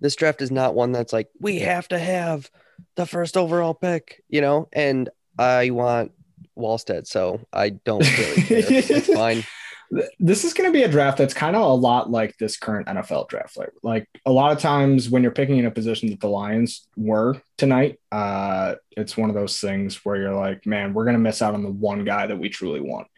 This 0.00 0.16
draft 0.16 0.40
is 0.40 0.50
not 0.50 0.74
one 0.74 0.92
that's 0.92 1.12
like 1.12 1.28
we 1.40 1.58
have 1.60 1.86
to 1.88 1.98
have 1.98 2.50
the 2.96 3.06
first 3.06 3.36
overall 3.36 3.74
pick, 3.74 4.22
you 4.28 4.40
know. 4.40 4.68
And 4.72 5.10
I 5.38 5.70
want 5.70 6.12
Wallstedt, 6.58 7.06
so 7.06 7.40
I 7.52 7.70
don't 7.70 8.00
really 8.00 8.42
care. 8.42 8.58
it's 8.68 9.12
fine. 9.12 9.44
Th- 9.94 10.10
This 10.18 10.44
is 10.44 10.54
going 10.54 10.68
to 10.70 10.72
be 10.72 10.82
a 10.82 10.88
draft 10.88 11.18
that's 11.18 11.34
kind 11.34 11.56
of 11.56 11.62
a 11.62 11.74
lot 11.74 12.10
like 12.10 12.36
this 12.38 12.56
current 12.56 12.86
NFL 12.86 13.28
draft. 13.28 13.56
Like, 13.56 13.70
like 13.82 14.08
a 14.26 14.32
lot 14.32 14.52
of 14.52 14.58
times 14.58 15.10
when 15.10 15.22
you're 15.22 15.32
picking 15.32 15.58
in 15.58 15.66
a 15.66 15.70
position 15.70 16.10
that 16.10 16.20
the 16.20 16.28
Lions 16.28 16.86
were 16.96 17.40
tonight, 17.56 17.98
uh, 18.12 18.76
it's 18.92 19.16
one 19.16 19.30
of 19.30 19.36
those 19.36 19.58
things 19.60 20.04
where 20.04 20.16
you're 20.16 20.34
like, 20.34 20.66
man, 20.66 20.94
we're 20.94 21.04
going 21.04 21.14
to 21.14 21.20
miss 21.20 21.42
out 21.42 21.54
on 21.54 21.62
the 21.62 21.70
one 21.70 22.04
guy 22.04 22.26
that 22.26 22.38
we 22.38 22.48
truly 22.48 22.80
want. 22.80 23.08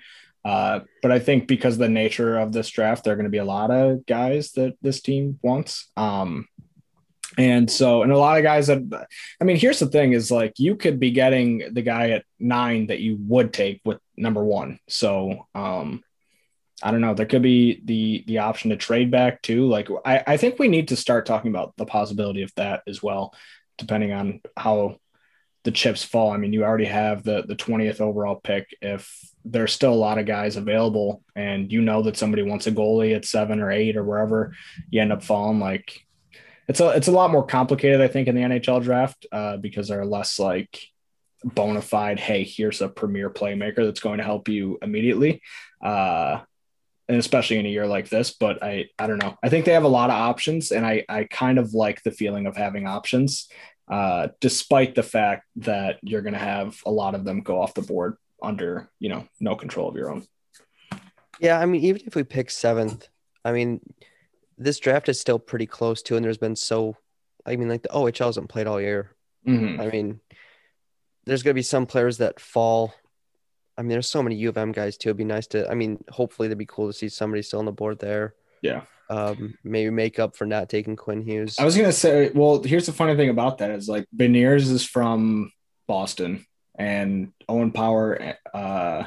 Uh, 0.45 0.81
but 1.02 1.12
I 1.12 1.19
think 1.19 1.47
because 1.47 1.79
the 1.79 1.88
nature 1.88 2.38
of 2.38 2.52
this 2.52 2.69
draft, 2.69 3.05
there 3.05 3.12
are 3.12 3.17
going 3.17 3.25
to 3.25 3.31
be 3.31 3.38
a 3.38 3.45
lot 3.45 3.71
of 3.71 4.05
guys 4.07 4.52
that 4.52 4.75
this 4.83 5.00
team 5.00 5.38
wants. 5.43 5.91
Um, 5.97 6.49
and 7.38 7.71
so, 7.71 8.02
and 8.02 8.12
a 8.12 8.19
lot 8.19 8.38
of 8.38 8.43
guys 8.43 8.67
that, 8.67 9.07
I 9.41 9.45
mean, 9.45 9.57
here's 9.57 9.79
the 9.79 9.87
thing 9.87 10.12
is 10.12 10.31
like 10.31 10.55
you 10.59 10.76
could 10.76 11.00
be 11.00 11.12
getting 11.12 11.73
the 11.73 11.83
guy 11.83 12.11
at 12.11 12.25
nine 12.38 12.88
that 12.88 13.00
you 13.00 13.17
would 13.21 13.52
take 13.52 13.81
with 13.85 13.99
number 14.17 14.45
one. 14.45 14.79
So, 14.88 15.47
um, 15.55 16.02
I 16.83 16.91
don't 16.91 17.00
know. 17.00 17.14
There 17.14 17.26
could 17.26 17.43
be 17.43 17.81
the 17.85 18.25
the 18.26 18.38
option 18.38 18.71
to 18.71 18.76
trade 18.76 19.11
back 19.11 19.43
too. 19.43 19.67
Like 19.67 19.88
I, 20.05 20.23
I 20.26 20.37
think 20.37 20.59
we 20.59 20.69
need 20.69 20.88
to 20.88 20.97
start 20.97 21.26
talking 21.26 21.50
about 21.50 21.76
the 21.76 21.87
possibility 21.87 22.43
of 22.43 22.52
that 22.57 22.83
as 22.87 23.02
well, 23.02 23.35
depending 23.79 24.12
on 24.12 24.41
how 24.57 24.97
the 25.64 25.71
chips 25.71 26.02
fall. 26.02 26.33
I 26.33 26.38
mean, 26.38 26.52
you 26.52 26.64
already 26.64 26.87
have 26.87 27.23
the 27.23 27.43
the 27.43 27.55
20th 27.55 28.00
overall 28.00 28.37
pick. 28.37 28.69
If 28.81 29.17
there's 29.45 29.73
still 29.73 29.93
a 29.93 29.95
lot 29.95 30.19
of 30.19 30.26
guys 30.26 30.57
available 30.57 31.23
and 31.37 31.71
you 31.71 31.81
know 31.81 32.02
that 32.02 32.17
somebody 32.17 32.43
wants 32.43 32.67
a 32.67 32.73
goalie 32.73 33.14
at 33.14 33.25
seven 33.25 33.61
or 33.61 33.71
eight 33.71 33.97
or 33.97 34.05
wherever 34.05 34.55
you 34.91 35.00
end 35.00 35.12
up 35.12 35.23
falling, 35.23 35.61
like 35.61 36.00
it's 36.69 36.81
a 36.81 36.91
it's 36.91 37.09
a 37.09 37.12
lot 37.12 37.31
more 37.31 37.47
complicated, 37.47 38.00
I 38.00 38.09
think, 38.09 38.29
in 38.29 38.35
the 38.35 38.43
NHL 38.43 38.83
draft, 38.83 39.26
uh, 39.31 39.57
because 39.57 39.88
there 39.88 40.00
are 40.00 40.07
less 40.07 40.38
like 40.38 40.81
bona 41.45 41.83
fide, 41.83 42.19
hey, 42.19 42.45
here's 42.45 42.81
a 42.81 42.88
premier 42.88 43.31
playmaker 43.31 43.85
that's 43.85 44.00
going 44.00 44.19
to 44.19 44.25
help 44.25 44.49
you 44.49 44.79
immediately. 44.83 45.43
Uh 45.81 46.41
and 47.09 47.19
especially 47.19 47.59
in 47.59 47.67
a 47.67 47.71
year 47.71 47.87
like 47.87 48.09
this. 48.09 48.31
But 48.31 48.63
I, 48.63 48.87
I 48.99 49.07
don't 49.07 49.19
know. 49.19 49.37
I 49.43 49.49
think 49.49 49.65
they 49.65 49.73
have 49.73 49.85
a 49.85 49.89
lot 49.89 50.11
of 50.11 50.17
options, 50.17 50.71
and 50.73 50.87
I, 50.87 51.05
I 51.09 51.25
kind 51.25 51.59
of 51.59 51.75
like 51.75 52.03
the 52.03 52.11
feeling 52.11 52.47
of 52.47 52.57
having 52.57 52.87
options, 52.87 53.49
uh, 53.91 54.29
despite 54.41 54.95
the 54.95 55.03
fact 55.03 55.47
that 55.57 55.99
you're 56.03 56.23
going 56.23 56.35
to 56.35 56.39
have 56.39 56.77
a 56.87 56.91
lot 56.91 57.15
of 57.15 57.25
them 57.25 57.41
go 57.41 57.61
off 57.61 57.75
the 57.75 57.83
board 57.83 58.17
under, 58.43 58.91
you 58.99 59.09
know, 59.09 59.27
no 59.41 59.55
control 59.55 59.89
of 59.89 59.97
your 59.97 60.11
own. 60.11 60.25
Yeah, 61.41 61.59
I 61.59 61.67
mean, 61.67 61.83
even 61.83 62.03
if 62.07 62.15
we 62.15 62.23
pick 62.23 62.51
seventh, 62.51 63.09
I 63.45 63.53
mean, 63.53 63.81
this 64.59 64.79
draft 64.79 65.09
is 65.09 65.21
still 65.21 65.38
pretty 65.38 65.67
close 65.67 66.03
to, 66.03 66.17
and 66.17 66.25
there's 66.25 66.38
been 66.38 66.57
so, 66.57 66.97
I 67.45 67.57
mean, 67.57 67.69
like 67.69 67.83
the 67.83 67.88
OHL 67.88 68.27
hasn't 68.27 68.49
played 68.49 68.67
all 68.67 68.81
year. 68.81 69.11
Mhm. 69.47 69.81
I 69.81 69.91
mean, 69.91 70.21
there's 71.25 71.43
going 71.43 71.53
to 71.53 71.59
be 71.59 71.62
some 71.62 71.87
players 71.87 72.19
that 72.19 72.38
fall. 72.38 72.95
I 73.83 73.85
mean, 73.85 73.90
there's 73.90 74.09
so 74.09 74.23
many 74.23 74.37
U 74.37 74.49
of 74.49 74.57
M 74.57 74.71
guys 74.71 74.97
too. 74.97 75.09
It'd 75.09 75.16
be 75.16 75.25
nice 75.25 75.49
to, 75.49 75.68
I 75.68 75.75
mean, 75.75 76.05
hopefully 76.09 76.47
it'd 76.47 76.57
be 76.57 76.66
cool 76.66 76.87
to 76.87 76.92
see 76.92 77.09
somebody 77.09 77.42
still 77.42 77.59
on 77.59 77.64
the 77.64 77.73
board 77.73 77.99
there. 77.99 78.37
Yeah. 78.62 78.83
Um, 79.11 79.59
maybe 79.64 79.90
make 79.90 80.21
up 80.21 80.37
for 80.37 80.47
not 80.47 80.68
taking 80.68 80.95
Quinn 80.95 81.21
Hughes. 81.21 81.59
I 81.59 81.64
was 81.64 81.77
gonna 81.77 81.90
say, 81.90 82.31
well, 82.33 82.62
here's 82.62 82.87
the 82.87 82.92
funny 82.92 83.16
thing 83.16 83.29
about 83.29 83.59
that 83.59 83.73
is 83.73 83.88
like 83.88 84.07
Beniers 84.16 84.71
is 84.71 84.85
from 84.85 85.51
Boston, 85.88 86.47
and 86.79 87.33
Owen 87.49 87.73
Power, 87.73 88.37
uh, 88.55 89.05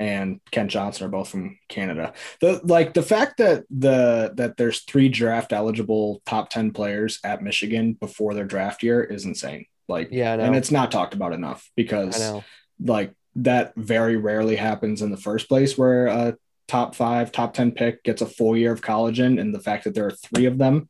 and 0.00 0.40
Kent 0.50 0.72
Johnson 0.72 1.06
are 1.06 1.10
both 1.10 1.28
from 1.28 1.56
Canada. 1.68 2.12
The 2.40 2.60
like 2.64 2.92
the 2.92 3.02
fact 3.02 3.38
that 3.38 3.66
the 3.70 4.32
that 4.34 4.56
there's 4.56 4.80
three 4.80 5.08
draft 5.08 5.52
eligible 5.52 6.20
top 6.26 6.50
ten 6.50 6.72
players 6.72 7.20
at 7.22 7.40
Michigan 7.40 7.92
before 7.94 8.34
their 8.34 8.44
draft 8.44 8.82
year 8.82 9.02
is 9.02 9.24
insane. 9.24 9.66
Like, 9.88 10.08
Yeah, 10.10 10.34
and 10.34 10.56
it's 10.56 10.72
not 10.72 10.90
talked 10.90 11.14
about 11.14 11.32
enough 11.32 11.68
I 11.68 11.72
because 11.76 12.18
know. 12.18 12.44
like 12.80 13.14
that 13.36 13.72
very 13.76 14.16
rarely 14.16 14.56
happens 14.56 15.02
in 15.02 15.10
the 15.10 15.16
first 15.16 15.48
place 15.48 15.76
where 15.78 16.06
a 16.06 16.36
top 16.68 16.94
five, 16.94 17.30
top 17.30 17.54
10 17.54 17.72
pick 17.72 18.02
gets 18.02 18.22
a 18.22 18.26
full 18.26 18.56
year 18.56 18.72
of 18.72 18.82
college 18.82 19.20
in. 19.20 19.38
And 19.38 19.54
the 19.54 19.60
fact 19.60 19.84
that 19.84 19.94
there 19.94 20.06
are 20.06 20.10
three 20.10 20.46
of 20.46 20.58
them 20.58 20.88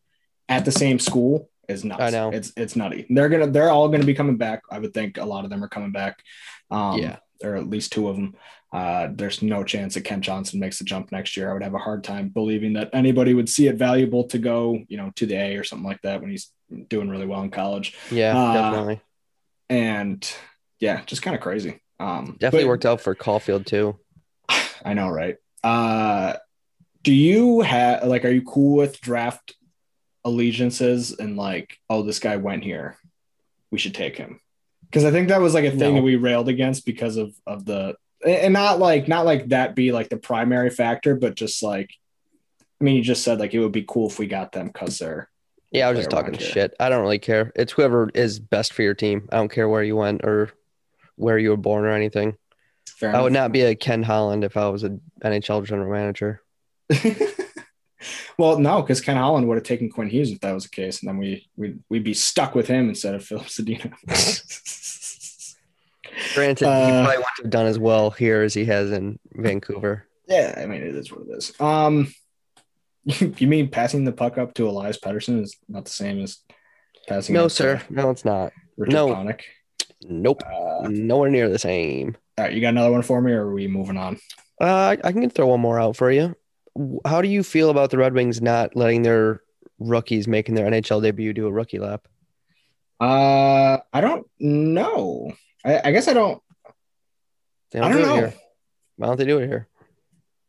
at 0.49 0.65
the 0.65 0.73
same 0.73 0.99
school 0.99 1.51
is 1.69 1.85
nuts. 1.85 2.01
I 2.01 2.11
know. 2.11 2.31
It's 2.31 2.53
it's 2.57 2.77
nutty. 2.77 3.07
They're 3.11 3.29
gonna 3.29 3.49
they're 3.49 3.71
all 3.71 3.89
gonna 3.89 4.05
be 4.05 4.15
coming 4.15 4.37
back. 4.37 4.63
I 4.71 4.79
would 4.79 4.95
think 4.95 5.19
a 5.19 5.25
lot 5.25 5.45
of 5.45 5.51
them 5.51 5.63
are 5.65 5.69
coming 5.69 5.91
back. 5.91 6.23
Um 6.71 6.99
Yeah. 7.01 7.17
or 7.43 7.57
at 7.57 7.69
least 7.69 7.93
two 7.93 8.09
of 8.09 8.17
them. 8.17 8.35
Uh, 8.73 9.09
there's 9.13 9.43
no 9.43 9.65
chance 9.65 9.95
that 9.95 10.03
Kent 10.03 10.23
Johnson 10.25 10.61
makes 10.61 10.79
the 10.79 10.85
jump 10.85 11.11
next 11.11 11.37
year. 11.37 11.51
I 11.51 11.53
would 11.53 11.63
have 11.63 11.75
a 11.75 11.79
hard 11.79 12.05
time 12.05 12.29
believing 12.29 12.75
that 12.75 12.91
anybody 12.93 13.33
would 13.35 13.49
see 13.49 13.69
it 13.69 13.77
valuable 13.77 14.25
to 14.25 14.39
go, 14.39 14.79
you 14.89 14.97
know, 14.97 15.13
to 15.17 15.27
the 15.27 15.35
A 15.35 15.57
or 15.57 15.65
something 15.65 15.87
like 15.87 16.03
that 16.03 16.21
when 16.21 16.31
he's 16.31 16.51
doing 16.89 17.09
really 17.09 17.27
well 17.27 17.43
in 17.43 17.51
college. 17.51 17.97
Yeah, 18.11 18.37
uh, 18.37 18.53
definitely. 18.53 19.01
And 19.69 20.31
yeah, 20.79 21.03
just 21.07 21.23
kind 21.23 21.35
of 21.35 21.41
crazy. 21.43 21.81
Um, 21.99 22.37
Definitely 22.39 22.65
but- 22.65 22.69
worked 22.69 22.87
out 22.87 23.01
for 23.01 23.15
Caufield 23.15 23.67
too. 23.67 23.99
I 24.85 24.95
know, 24.95 25.09
right? 25.09 25.37
Uh, 25.65 26.35
do 27.03 27.13
you 27.15 27.61
have 27.63 28.05
like, 28.05 28.25
are 28.25 28.31
you 28.31 28.43
cool 28.43 28.77
with 28.77 29.01
draft 29.01 29.55
allegiances 30.25 31.13
and 31.13 31.37
like, 31.37 31.79
oh, 31.89 32.03
this 32.03 32.19
guy 32.19 32.37
went 32.37 32.65
here, 32.65 32.97
we 33.71 33.79
should 33.79 33.95
take 33.95 34.17
him? 34.17 34.41
Because 34.85 35.05
I 35.05 35.11
think 35.11 35.29
that 35.29 35.41
was 35.41 35.55
like 35.55 35.65
a 35.65 35.71
thing 35.71 35.95
No. 35.95 35.95
that 35.97 36.03
we 36.03 36.17
railed 36.17 36.49
against 36.49 36.87
because 36.87 37.17
of 37.17 37.35
of 37.47 37.65
the 37.65 37.97
and 38.25 38.53
not 38.53 38.79
like 38.79 39.09
not 39.09 39.25
like 39.27 39.49
that 39.49 39.75
be 39.75 39.93
like 39.93 40.09
the 40.09 40.17
primary 40.17 40.71
factor, 40.71 41.17
but 41.17 41.35
just 41.35 41.63
like, 41.63 41.91
I 42.81 42.85
mean, 42.85 42.97
you 42.97 43.03
just 43.03 43.23
said 43.25 43.39
like 43.41 43.53
it 43.55 43.59
would 43.61 43.73
be 43.73 43.85
cool 43.87 44.09
if 44.09 44.19
we 44.19 44.27
got 44.27 44.53
them 44.53 44.69
because 44.69 44.99
they're 44.99 45.29
Yeah, 45.73 45.89
I 45.89 45.91
was 45.91 45.99
just 45.99 46.11
talking 46.11 46.37
shit. 46.39 46.75
I 46.79 46.89
don't 46.89 47.03
really 47.03 47.19
care. 47.19 47.53
It's 47.57 47.73
whoever 47.73 48.09
is 48.15 48.39
best 48.39 48.73
for 48.73 48.83
your 48.83 48.95
team. 48.95 49.29
I 49.33 49.37
don't 49.37 49.51
care 49.51 49.69
where 49.69 49.83
you 49.83 49.97
went 49.97 50.25
or 50.25 50.51
where 51.17 51.39
you 51.39 51.51
were 51.51 51.57
born 51.57 51.85
or 51.85 51.91
anything. 51.91 52.37
fair 52.87 53.15
I 53.15 53.21
would 53.21 53.33
not 53.33 53.53
be 53.53 53.63
a 53.63 53.75
Ken 53.75 54.03
Holland 54.03 54.45
if 54.45 54.57
I 54.57 54.69
was 54.69 54.83
an 54.85 55.01
NHL 55.25 55.65
general 55.67 55.91
manager. 55.91 56.43
well, 58.39 58.59
no, 58.59 58.81
because 58.83 59.01
Ken 59.01 59.17
Holland 59.17 59.49
would 59.49 59.57
have 59.57 59.65
taken 59.65 59.91
Quinn 59.91 60.09
Hughes 60.09 60.31
if 60.31 60.41
that 60.41 60.53
was 60.53 60.65
the 60.65 60.71
case, 60.71 61.01
and 61.03 61.09
then 61.09 61.19
we 61.19 61.49
we'd, 61.57 61.79
we'd 61.89 62.05
be 62.05 62.15
stuck 62.15 62.55
with 62.55 62.69
him 62.69 62.89
instead 62.89 63.15
of 63.15 63.25
Filip 63.27 63.47
Zadina. 63.47 63.93
Granted, 66.35 66.65
he 66.67 66.71
Uh, 66.71 67.03
probably 67.03 67.17
wouldn't 67.19 67.27
have 67.43 67.51
done 67.51 67.67
as 67.67 67.79
well 67.79 68.11
here 68.11 68.43
as 68.43 68.55
he 68.55 68.65
has 68.67 68.91
in 68.93 69.19
Vancouver. 69.33 70.07
yeah, 70.29 70.55
I 70.57 70.67
mean 70.67 70.83
it 70.83 70.95
is 70.95 71.11
what 71.13 71.23
it 71.29 71.37
is. 71.37 71.53
Um, 71.61 72.13
you 73.05 73.47
mean 73.47 73.69
passing 73.69 74.05
the 74.05 74.13
puck 74.13 74.39
up 74.39 74.55
to 74.55 74.69
Elias 74.69 74.99
Pettersson 74.99 75.43
is 75.43 75.57
not 75.69 75.85
the 75.85 75.91
same 75.91 76.21
as 76.23 76.39
passing? 77.09 77.35
No, 77.35 77.49
sir. 77.49 77.83
No, 77.91 78.11
it's 78.11 78.25
not. 78.25 78.53
Richard 78.77 78.93
No. 78.95 79.09
Panik? 79.09 79.41
Nope. 80.03 80.43
Uh, 80.47 80.89
Nowhere 80.89 81.31
near 81.31 81.49
the 81.49 81.59
same. 81.59 82.17
all 82.39 82.45
right, 82.45 82.53
you 82.55 82.61
got 82.61 82.69
another 82.69 82.91
one 82.93 83.03
for 83.03 83.21
me, 83.21 83.33
or 83.33 83.47
are 83.47 83.55
we 83.55 83.67
moving 83.67 83.97
on? 83.97 84.19
Uh, 84.61 84.97
I 85.03 85.13
can 85.13 85.29
throw 85.31 85.49
one 85.49 85.61
more 85.61 85.81
out 85.81 85.97
for 85.97 86.11
you. 86.11 86.35
How 87.07 87.23
do 87.23 87.29
you 87.29 87.43
feel 87.43 87.71
about 87.71 87.91
the 87.91 87.99
Red 87.99 88.15
Wings 88.15 88.41
not 88.43 88.77
letting 88.77 89.03
their 89.03 89.41
rookies 89.79 90.29
making 90.29 90.55
their 90.55 90.71
NHL 90.71 91.03
debut 91.03 91.33
do 91.33 91.47
a 91.47 91.53
rookie 91.53 91.79
lap? 91.79 92.07
Uh, 93.01 93.79
I 93.93 94.01
don't 94.01 94.27
know. 94.39 95.33
I, 95.65 95.81
I 95.85 95.93
guess 95.93 96.09
I 96.09 96.13
don't. 96.15 96.43
They 97.71 97.81
don't, 97.81 97.91
don't 97.91 98.01
do 98.01 98.07
know. 98.07 98.15
here. 98.17 98.35
Why 98.97 99.07
don't 99.07 99.17
they 99.19 99.25
do 99.25 99.39
it 99.39 99.47
here? 99.47 99.69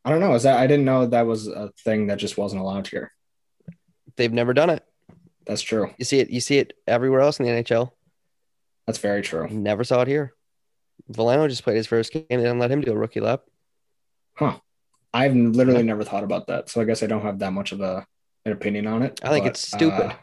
I 0.05 0.11
don't 0.11 0.21
know. 0.21 0.33
Is 0.35 0.43
that 0.43 0.59
I 0.59 0.67
didn't 0.67 0.85
know 0.85 1.07
that 1.07 1.25
was 1.25 1.47
a 1.47 1.71
thing 1.83 2.07
that 2.07 2.17
just 2.19 2.37
wasn't 2.37 2.61
allowed 2.61 2.87
here. 2.87 3.11
They've 4.15 4.31
never 4.31 4.53
done 4.53 4.69
it. 4.69 4.83
That's 5.45 5.61
true. 5.61 5.91
You 5.97 6.05
see 6.05 6.19
it. 6.19 6.29
You 6.29 6.39
see 6.39 6.57
it 6.59 6.73
everywhere 6.87 7.21
else 7.21 7.39
in 7.39 7.45
the 7.45 7.51
NHL. 7.51 7.91
That's 8.87 8.99
very 8.99 9.21
true. 9.21 9.47
Never 9.49 9.83
saw 9.83 10.01
it 10.01 10.07
here. 10.07 10.33
Veleno 11.11 11.47
just 11.47 11.63
played 11.63 11.77
his 11.77 11.87
first 11.87 12.11
game. 12.13 12.25
They 12.29 12.37
didn't 12.37 12.59
let 12.59 12.71
him 12.71 12.81
do 12.81 12.91
a 12.91 12.97
rookie 12.97 13.19
lap. 13.19 13.41
Huh. 14.35 14.57
I've 15.13 15.35
literally 15.35 15.83
never 15.83 16.03
thought 16.03 16.23
about 16.23 16.47
that. 16.47 16.69
So 16.69 16.81
I 16.81 16.85
guess 16.85 17.03
I 17.03 17.07
don't 17.07 17.21
have 17.21 17.39
that 17.39 17.53
much 17.53 17.71
of 17.71 17.81
a 17.81 18.05
an 18.45 18.53
opinion 18.53 18.87
on 18.87 19.03
it. 19.03 19.19
I 19.23 19.29
think 19.29 19.43
but, 19.45 19.49
it's 19.51 19.67
stupid. 19.67 20.11
uh, 20.11 20.13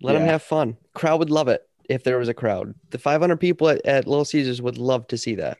Let 0.00 0.16
him 0.16 0.22
Yeah. 0.22 0.32
have 0.32 0.42
fun. 0.42 0.78
Crowd 0.94 1.18
would 1.18 1.30
love 1.30 1.48
it. 1.48 1.62
if 1.86 2.02
there 2.02 2.16
was 2.16 2.30
a 2.30 2.34
crowd. 2.34 2.74
The 2.90 2.98
500 2.98 3.36
people 3.36 3.68
at, 3.68 3.84
at 3.84 4.06
Little 4.06 4.24
Caesars 4.24 4.62
would 4.62 4.78
love 4.78 5.06
to 5.08 5.18
see 5.18 5.34
that. 5.34 5.58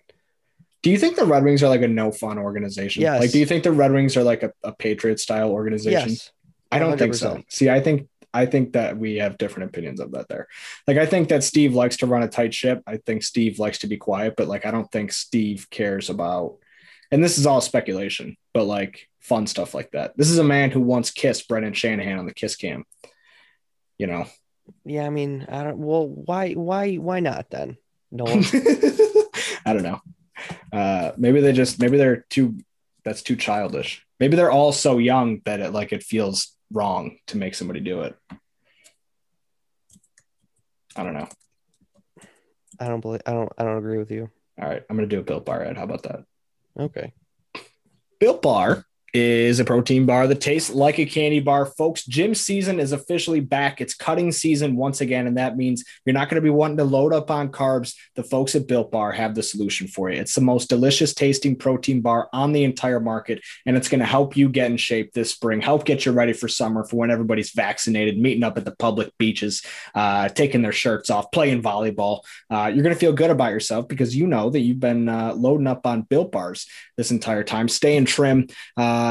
Do 0.82 0.90
you 0.90 0.96
think 0.96 1.16
the 1.16 1.26
Red 1.26 1.44
Wings 1.44 1.62
are 1.62 1.68
like 1.68 1.82
a 1.82 1.88
no 1.88 2.10
fun 2.12 2.38
organization? 2.38 3.02
Yes. 3.02 3.20
Like, 3.20 3.30
do 3.30 3.38
you 3.38 3.44
think 3.44 3.62
the 3.62 3.72
Red 3.72 3.92
Wings 3.92 4.16
are 4.16 4.22
like 4.22 4.42
a, 4.42 4.50
a 4.62 4.72
Patriot 4.72 5.20
style 5.20 5.50
organization? 5.50 6.12
Yes. 6.12 6.32
I 6.72 6.78
don't 6.78 6.96
think 6.98 7.14
so. 7.14 7.42
See, 7.50 7.68
I 7.68 7.80
think 7.80 8.08
I 8.34 8.46
think 8.46 8.72
that 8.72 8.98
we 8.98 9.16
have 9.16 9.38
different 9.38 9.70
opinions 9.70 10.00
of 10.00 10.10
that 10.12 10.28
there. 10.28 10.48
Like 10.86 10.98
I 10.98 11.06
think 11.06 11.28
that 11.28 11.44
Steve 11.44 11.74
likes 11.74 11.98
to 11.98 12.06
run 12.06 12.24
a 12.24 12.28
tight 12.28 12.52
ship. 12.52 12.82
I 12.86 12.96
think 12.98 13.22
Steve 13.22 13.58
likes 13.60 13.78
to 13.78 13.86
be 13.86 13.96
quiet, 13.96 14.34
but 14.36 14.48
like 14.48 14.66
I 14.66 14.72
don't 14.72 14.90
think 14.90 15.12
Steve 15.12 15.68
cares 15.70 16.10
about 16.10 16.58
and 17.10 17.22
this 17.22 17.38
is 17.38 17.46
all 17.46 17.60
speculation, 17.60 18.36
but 18.52 18.64
like 18.64 19.08
fun 19.20 19.46
stuff 19.46 19.72
like 19.72 19.92
that. 19.92 20.16
This 20.16 20.30
is 20.30 20.38
a 20.38 20.44
man 20.44 20.72
who 20.72 20.80
once 20.80 21.12
kissed 21.12 21.46
Brendan 21.46 21.72
Shanahan 21.72 22.18
on 22.18 22.26
the 22.26 22.34
kiss 22.34 22.56
cam. 22.56 22.84
You 23.98 24.08
know. 24.08 24.26
Yeah, 24.84 25.06
I 25.06 25.10
mean, 25.10 25.46
I 25.48 25.62
don't. 25.62 25.78
Well, 25.78 26.08
why, 26.08 26.54
why, 26.54 26.96
why 26.96 27.20
not 27.20 27.50
then? 27.50 27.76
No 28.10 28.24
one. 28.24 28.42
I 29.64 29.72
don't 29.72 29.82
know. 29.82 30.00
Uh 30.72 31.12
maybe 31.16 31.40
they 31.40 31.52
just 31.52 31.78
maybe 31.78 31.96
they're 31.96 32.26
too 32.28 32.58
that's 33.04 33.22
too 33.22 33.36
childish. 33.36 34.04
Maybe 34.18 34.36
they're 34.36 34.50
all 34.50 34.72
so 34.72 34.98
young 34.98 35.40
that 35.44 35.60
it 35.60 35.72
like 35.72 35.92
it 35.92 36.02
feels 36.02 36.53
wrong 36.72 37.18
to 37.28 37.36
make 37.36 37.54
somebody 37.54 37.80
do 37.80 38.02
it. 38.02 38.16
I 40.96 41.02
don't 41.02 41.14
know. 41.14 41.28
I 42.80 42.88
don't 42.88 43.00
believe. 43.00 43.22
I 43.26 43.32
don't. 43.32 43.52
I 43.58 43.64
don't 43.64 43.78
agree 43.78 43.98
with 43.98 44.10
you. 44.10 44.30
All 44.60 44.68
right, 44.68 44.82
I'm 44.88 44.96
gonna 44.96 45.08
do 45.08 45.20
a 45.20 45.22
Built 45.22 45.44
Bar 45.44 45.62
ad. 45.64 45.76
How 45.76 45.84
about 45.84 46.02
that? 46.04 46.24
Okay. 46.78 47.12
Built 48.20 48.42
Bar 48.42 48.84
is 49.14 49.60
a 49.60 49.64
protein 49.64 50.06
bar 50.06 50.26
that 50.26 50.40
tastes 50.40 50.70
like 50.70 50.98
a 50.98 51.06
candy 51.06 51.38
bar. 51.38 51.66
Folks, 51.66 52.04
gym 52.04 52.34
season 52.34 52.80
is 52.80 52.90
officially 52.90 53.38
back. 53.38 53.80
It's 53.80 53.94
cutting 53.94 54.32
season 54.32 54.74
once 54.74 55.00
again, 55.00 55.28
and 55.28 55.36
that 55.38 55.56
means 55.56 55.84
you're 56.04 56.14
not 56.14 56.28
going 56.28 56.42
to 56.42 56.44
be 56.44 56.50
wanting 56.50 56.78
to 56.78 56.84
load 56.84 57.12
up 57.12 57.30
on 57.30 57.52
carbs. 57.52 57.94
The 58.16 58.24
folks 58.24 58.56
at 58.56 58.66
Built 58.66 58.90
Bar 58.90 59.12
have 59.12 59.36
the 59.36 59.42
solution 59.44 59.86
for 59.86 60.10
you. 60.10 60.20
It's 60.20 60.34
the 60.34 60.40
most 60.40 60.68
delicious 60.68 61.14
tasting 61.14 61.54
protein 61.54 62.00
bar 62.00 62.28
on 62.32 62.50
the 62.50 62.64
entire 62.64 62.98
market, 62.98 63.40
and 63.64 63.76
it's 63.76 63.88
going 63.88 64.00
to 64.00 64.04
help 64.04 64.36
you 64.36 64.48
get 64.48 64.68
in 64.68 64.76
shape 64.76 65.12
this 65.12 65.30
spring, 65.30 65.60
help 65.60 65.84
get 65.84 66.04
you 66.04 66.10
ready 66.10 66.32
for 66.32 66.48
summer 66.48 66.82
for 66.82 66.96
when 66.96 67.12
everybody's 67.12 67.52
vaccinated, 67.52 68.18
meeting 68.18 68.42
up 68.42 68.58
at 68.58 68.64
the 68.64 68.74
public 68.74 69.16
beaches, 69.16 69.62
uh, 69.94 70.28
taking 70.28 70.62
their 70.62 70.72
shirts 70.72 71.08
off, 71.08 71.30
playing 71.30 71.62
volleyball. 71.62 72.22
Uh, 72.50 72.66
you're 72.74 72.82
going 72.82 72.94
to 72.94 73.00
feel 73.00 73.12
good 73.12 73.30
about 73.30 73.52
yourself 73.52 73.86
because 73.86 74.16
you 74.16 74.26
know 74.26 74.50
that 74.50 74.60
you've 74.60 74.80
been 74.80 75.08
uh, 75.08 75.32
loading 75.36 75.68
up 75.68 75.86
on 75.86 76.02
Built 76.02 76.32
Bars 76.32 76.66
this 76.96 77.12
entire 77.12 77.44
time, 77.44 77.68
staying 77.68 78.06
trim. 78.06 78.48
Uh, 78.76 79.03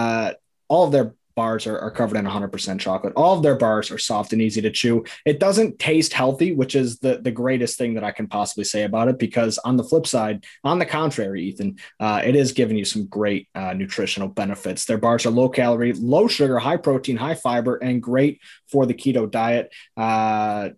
all 0.70 0.86
of 0.86 0.92
their 0.92 1.14
bars 1.36 1.68
are, 1.68 1.80
are 1.80 1.92
covered 1.92 2.18
in 2.18 2.26
100% 2.26 2.80
chocolate. 2.80 3.14
All 3.16 3.36
of 3.36 3.44
their 3.44 3.56
bars 3.56 3.92
are 3.92 3.98
soft 3.98 4.34
and 4.34 4.42
easy 4.42 4.62
to 4.62 4.72
chew. 4.72 5.04
It 5.26 5.40
doesn't 5.40 5.80
taste 5.80 6.14
healthy, 6.14 6.54
which 6.54 6.76
is 6.76 7.00
the, 7.00 7.18
the 7.18 7.32
greatest 7.32 7.78
thing 7.78 7.96
that 7.96 8.04
I 8.04 8.12
can 8.12 8.28
possibly 8.28 8.64
say 8.64 8.84
about 8.84 9.08
it. 9.08 9.18
Because 9.18 9.58
on 9.60 9.78
the 9.78 9.84
flip 9.84 10.08
side, 10.08 10.46
on 10.64 10.80
the 10.80 10.86
contrary, 10.86 11.44
Ethan, 11.44 11.78
uh, 12.00 12.22
it 12.24 12.36
is 12.36 12.52
giving 12.52 12.78
you 12.78 12.86
some 12.86 13.06
great 13.08 13.48
uh, 13.56 13.74
nutritional 13.74 14.28
benefits. 14.28 14.86
Their 14.86 14.98
bars 14.98 15.26
are 15.26 15.32
low 15.32 15.50
calorie, 15.50 15.94
low 15.94 16.28
sugar, 16.28 16.60
high 16.60 16.78
protein, 16.78 17.18
high 17.18 17.36
fiber, 17.36 17.76
and 17.78 18.02
great 18.02 18.42
for 18.68 18.86
the 18.86 18.94
keto 18.94 19.30
diet. 19.30 19.74
Uh, 19.98 20.70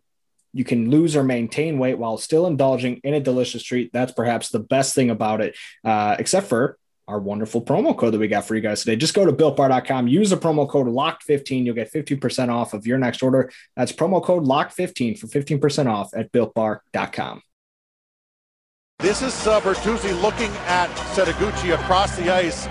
you 0.54 0.64
can 0.64 0.90
lose 0.90 1.18
or 1.18 1.24
maintain 1.24 1.80
weight 1.80 1.98
while 1.98 2.18
still 2.18 2.48
indulging 2.48 3.02
in 3.04 3.14
a 3.14 3.20
delicious 3.20 3.62
treat. 3.62 3.92
That's 3.92 4.14
perhaps 4.14 4.50
the 4.50 4.60
best 4.60 4.96
thing 4.96 5.10
about 5.10 5.42
it, 5.42 5.58
uh, 5.84 6.16
except 6.18 6.48
for 6.48 6.78
our 7.08 7.20
wonderful 7.20 7.62
promo 7.62 7.96
code 7.96 8.14
that 8.14 8.20
we 8.20 8.28
got 8.28 8.46
for 8.46 8.56
you 8.56 8.62
guys 8.62 8.82
today. 8.82 8.96
Just 8.96 9.14
go 9.14 9.26
to 9.26 9.32
builtbar.com, 9.32 10.08
use 10.08 10.30
the 10.30 10.38
promo 10.38 10.68
code 10.68 10.88
LOCKED15. 10.88 11.66
You'll 11.66 11.76
get 11.76 11.92
15% 11.92 12.50
off 12.50 12.74
of 12.74 12.88
your 12.88 12.98
next 12.98 13.22
order. 13.22 13.52
That's 13.76 13.92
promo 13.92 14.24
code 14.24 14.44
LOCKED15 14.44 15.20
for 15.20 15.28
15% 15.28 15.88
off 15.88 16.12
at 16.16 16.32
builtbar.com. 16.32 17.42
This 19.00 19.22
is 19.22 19.46
uh, 19.46 19.60
Bertuzzi 19.62 20.20
looking 20.22 20.52
at 20.66 20.90
Setoguchi 21.14 21.74
across 21.74 22.16
the 22.16 22.34
ice, 22.34 22.66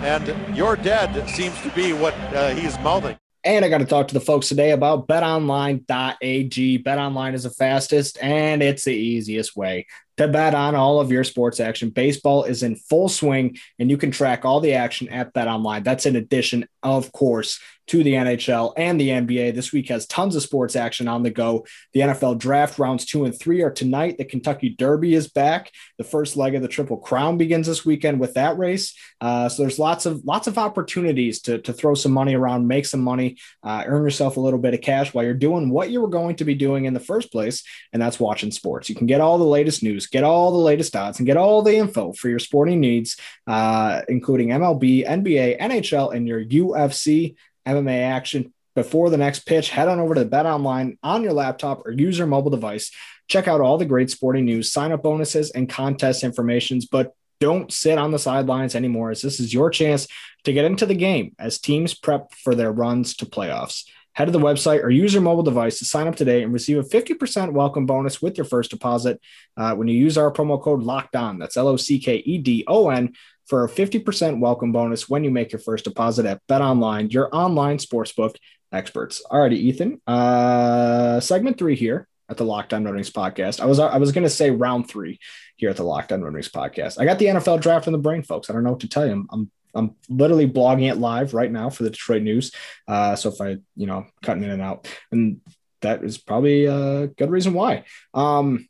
and 0.00 0.56
you're 0.56 0.76
dead 0.76 1.28
seems 1.30 1.58
to 1.62 1.70
be 1.70 1.92
what 1.92 2.14
uh, 2.34 2.50
he's 2.50 2.78
mouthing. 2.80 3.16
And 3.44 3.64
I 3.64 3.68
got 3.68 3.78
to 3.78 3.84
talk 3.84 4.08
to 4.08 4.14
the 4.14 4.20
folks 4.20 4.48
today 4.48 4.72
about 4.72 5.06
betonline.ag. 5.06 6.82
BetOnline 6.82 7.34
is 7.34 7.44
the 7.44 7.50
fastest 7.50 8.18
and 8.20 8.62
it's 8.62 8.84
the 8.84 8.92
easiest 8.92 9.56
way 9.56 9.86
to 10.18 10.28
bet 10.28 10.54
on 10.54 10.74
all 10.74 11.00
of 11.00 11.10
your 11.10 11.24
sports 11.24 11.60
action. 11.60 11.90
Baseball 11.90 12.44
is 12.44 12.62
in 12.62 12.76
full 12.76 13.08
swing 13.08 13.56
and 13.78 13.90
you 13.90 13.96
can 13.96 14.10
track 14.10 14.44
all 14.44 14.60
the 14.60 14.74
action 14.74 15.08
at 15.08 15.32
BetOnline. 15.32 15.84
That's 15.84 16.06
in 16.06 16.16
addition, 16.16 16.68
of 16.82 17.10
course, 17.12 17.60
to 17.88 18.02
the 18.02 18.12
NHL 18.12 18.74
and 18.76 19.00
the 19.00 19.08
NBA. 19.08 19.54
This 19.54 19.72
week 19.72 19.88
has 19.88 20.06
tons 20.06 20.36
of 20.36 20.42
sports 20.42 20.76
action 20.76 21.08
on 21.08 21.22
the 21.22 21.30
go. 21.30 21.66
The 21.94 22.00
NFL 22.00 22.38
draft 22.38 22.78
rounds 22.78 23.04
two 23.04 23.24
and 23.24 23.38
three 23.38 23.62
are 23.62 23.70
tonight. 23.70 24.18
The 24.18 24.24
Kentucky 24.24 24.70
Derby 24.70 25.14
is 25.14 25.28
back. 25.28 25.72
The 25.96 26.04
first 26.04 26.36
leg 26.36 26.54
of 26.54 26.62
the 26.62 26.68
Triple 26.68 26.98
Crown 26.98 27.38
begins 27.38 27.66
this 27.66 27.86
weekend 27.86 28.20
with 28.20 28.34
that 28.34 28.58
race. 28.58 28.94
Uh, 29.20 29.48
so 29.48 29.62
there's 29.62 29.78
lots 29.78 30.06
of 30.06 30.24
lots 30.24 30.46
of 30.46 30.58
opportunities 30.58 31.40
to, 31.42 31.58
to 31.58 31.72
throw 31.72 31.94
some 31.94 32.12
money 32.12 32.34
around, 32.34 32.68
make 32.68 32.86
some 32.86 33.00
money, 33.00 33.38
uh, 33.62 33.84
earn 33.86 34.02
yourself 34.02 34.36
a 34.36 34.40
little 34.40 34.58
bit 34.58 34.74
of 34.74 34.80
cash 34.80 35.14
while 35.14 35.24
you're 35.24 35.34
doing 35.34 35.70
what 35.70 35.90
you 35.90 36.00
were 36.00 36.08
going 36.08 36.36
to 36.36 36.44
be 36.44 36.54
doing 36.54 36.84
in 36.84 36.94
the 36.94 37.00
first 37.00 37.32
place, 37.32 37.64
and 37.92 38.02
that's 38.02 38.20
watching 38.20 38.50
sports. 38.50 38.88
You 38.88 38.94
can 38.94 39.06
get 39.06 39.20
all 39.20 39.38
the 39.38 39.44
latest 39.44 39.82
news, 39.82 40.06
get 40.08 40.24
all 40.24 40.50
the 40.52 40.58
latest 40.58 40.94
odds, 40.96 41.18
and 41.18 41.26
get 41.26 41.36
all 41.36 41.62
the 41.62 41.76
info 41.76 42.12
for 42.12 42.28
your 42.28 42.38
sporting 42.38 42.80
needs, 42.80 43.16
uh, 43.46 44.02
including 44.08 44.48
MLB, 44.48 45.06
NBA, 45.06 45.58
NHL, 45.60 46.14
and 46.14 46.26
your 46.26 46.44
UFC 46.44 47.36
MMA 47.66 48.02
action 48.02 48.52
before 48.74 49.10
the 49.10 49.16
next 49.16 49.40
pitch, 49.40 49.70
head 49.70 49.88
on 49.88 49.98
over 49.98 50.14
to 50.14 50.24
Bet 50.24 50.46
Online 50.46 50.96
on 51.02 51.22
your 51.22 51.32
laptop 51.32 51.84
or 51.84 51.90
use 51.90 52.16
your 52.16 52.28
mobile 52.28 52.50
device. 52.50 52.92
Check 53.26 53.48
out 53.48 53.60
all 53.60 53.76
the 53.76 53.84
great 53.84 54.10
sporting 54.10 54.44
news, 54.44 54.70
sign 54.70 54.92
up 54.92 55.02
bonuses, 55.02 55.50
and 55.50 55.68
contest 55.68 56.22
informations. 56.22 56.86
But 56.86 57.12
don't 57.40 57.72
sit 57.72 57.98
on 57.98 58.10
the 58.10 58.18
sidelines 58.18 58.74
anymore, 58.74 59.10
as 59.10 59.22
this 59.22 59.40
is 59.40 59.52
your 59.52 59.70
chance 59.70 60.06
to 60.44 60.52
get 60.52 60.64
into 60.64 60.86
the 60.86 60.94
game 60.94 61.34
as 61.38 61.58
teams 61.58 61.94
prep 61.94 62.32
for 62.32 62.54
their 62.54 62.72
runs 62.72 63.16
to 63.16 63.26
playoffs. 63.26 63.84
Head 64.18 64.24
to 64.24 64.32
the 64.32 64.40
website 64.40 64.82
or 64.82 64.90
use 64.90 65.14
your 65.14 65.22
mobile 65.22 65.44
device 65.44 65.78
to 65.78 65.84
sign 65.84 66.08
up 66.08 66.16
today 66.16 66.42
and 66.42 66.52
receive 66.52 66.76
a 66.76 66.82
50% 66.82 67.52
welcome 67.52 67.86
bonus 67.86 68.20
with 68.20 68.36
your 68.36 68.46
first 68.46 68.68
deposit 68.68 69.20
uh, 69.56 69.76
when 69.76 69.86
you 69.86 69.96
use 69.96 70.18
our 70.18 70.32
promo 70.32 70.60
code 70.60 70.82
locked 70.82 71.14
on. 71.14 71.38
That's 71.38 71.56
L 71.56 71.68
O 71.68 71.76
C 71.76 72.00
K 72.00 72.16
E 72.16 72.38
D 72.38 72.64
O 72.66 72.90
N 72.90 73.12
for 73.46 73.62
a 73.62 73.68
50% 73.68 74.40
welcome 74.40 74.72
bonus 74.72 75.08
when 75.08 75.22
you 75.22 75.30
make 75.30 75.52
your 75.52 75.60
first 75.60 75.84
deposit 75.84 76.26
at 76.26 76.40
Bet 76.48 76.60
Online, 76.60 77.08
your 77.10 77.32
online 77.32 77.78
sportsbook 77.78 78.34
experts. 78.72 79.20
All 79.30 79.40
righty, 79.40 79.68
Ethan. 79.68 80.00
Uh, 80.04 81.20
segment 81.20 81.56
three 81.56 81.76
here 81.76 82.08
at 82.28 82.38
the 82.38 82.44
On 82.44 82.60
Red 82.60 82.74
podcast. 82.74 83.60
I 83.60 83.66
was 83.66 83.78
I 83.78 83.98
was 83.98 84.10
going 84.10 84.24
to 84.24 84.30
say 84.30 84.50
round 84.50 84.90
three 84.90 85.20
here 85.54 85.70
at 85.70 85.76
the 85.76 85.84
On 85.84 85.94
Red 86.00 86.44
podcast. 86.46 87.00
I 87.00 87.04
got 87.04 87.20
the 87.20 87.26
NFL 87.26 87.60
draft 87.60 87.86
in 87.86 87.92
the 87.92 88.00
brain, 88.00 88.24
folks. 88.24 88.50
I 88.50 88.52
don't 88.52 88.64
know 88.64 88.70
what 88.72 88.80
to 88.80 88.88
tell 88.88 89.06
you. 89.06 89.12
I'm, 89.12 89.28
I'm 89.30 89.50
I'm 89.74 89.94
literally 90.08 90.48
blogging 90.48 90.90
it 90.90 90.96
live 90.96 91.34
right 91.34 91.50
now 91.50 91.70
for 91.70 91.82
the 91.82 91.90
Detroit 91.90 92.22
News. 92.22 92.52
Uh, 92.86 93.16
so 93.16 93.30
if 93.30 93.40
I, 93.40 93.58
you 93.76 93.86
know, 93.86 94.06
cutting 94.22 94.42
in 94.42 94.50
and 94.50 94.62
out, 94.62 94.88
and 95.12 95.40
that 95.80 96.02
is 96.02 96.18
probably 96.18 96.66
a 96.66 97.08
good 97.08 97.30
reason 97.30 97.54
why. 97.54 97.84
Um, 98.14 98.68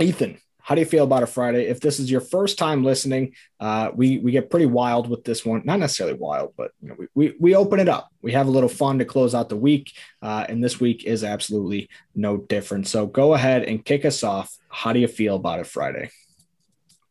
Ethan, 0.00 0.38
how 0.62 0.74
do 0.74 0.80
you 0.80 0.86
feel 0.86 1.04
about 1.04 1.22
a 1.22 1.26
Friday? 1.26 1.66
If 1.66 1.80
this 1.80 1.98
is 1.98 2.10
your 2.10 2.20
first 2.20 2.56
time 2.56 2.84
listening, 2.84 3.34
uh, 3.58 3.90
we 3.94 4.18
we 4.18 4.30
get 4.30 4.50
pretty 4.50 4.66
wild 4.66 5.08
with 5.08 5.24
this 5.24 5.44
one. 5.44 5.62
Not 5.64 5.80
necessarily 5.80 6.16
wild, 6.16 6.54
but 6.56 6.70
you 6.80 6.88
know, 6.88 6.96
we, 6.98 7.08
we 7.14 7.34
we 7.40 7.54
open 7.56 7.80
it 7.80 7.88
up. 7.88 8.08
We 8.22 8.32
have 8.32 8.46
a 8.46 8.50
little 8.50 8.68
fun 8.68 8.98
to 8.98 9.04
close 9.04 9.34
out 9.34 9.48
the 9.48 9.56
week, 9.56 9.92
uh, 10.22 10.46
and 10.48 10.62
this 10.62 10.78
week 10.78 11.04
is 11.04 11.24
absolutely 11.24 11.88
no 12.14 12.36
different. 12.36 12.86
So 12.86 13.06
go 13.06 13.34
ahead 13.34 13.64
and 13.64 13.84
kick 13.84 14.04
us 14.04 14.22
off. 14.22 14.54
How 14.68 14.92
do 14.92 15.00
you 15.00 15.08
feel 15.08 15.36
about 15.36 15.60
it 15.60 15.66
Friday? 15.66 16.10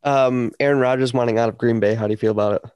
Um, 0.02 0.52
Aaron 0.58 0.78
Rodgers 0.78 1.12
wanting 1.12 1.38
out 1.38 1.50
of 1.50 1.58
Green 1.58 1.80
Bay. 1.80 1.94
How 1.94 2.06
do 2.06 2.12
you 2.12 2.16
feel 2.16 2.32
about 2.32 2.54
it? 2.54 2.70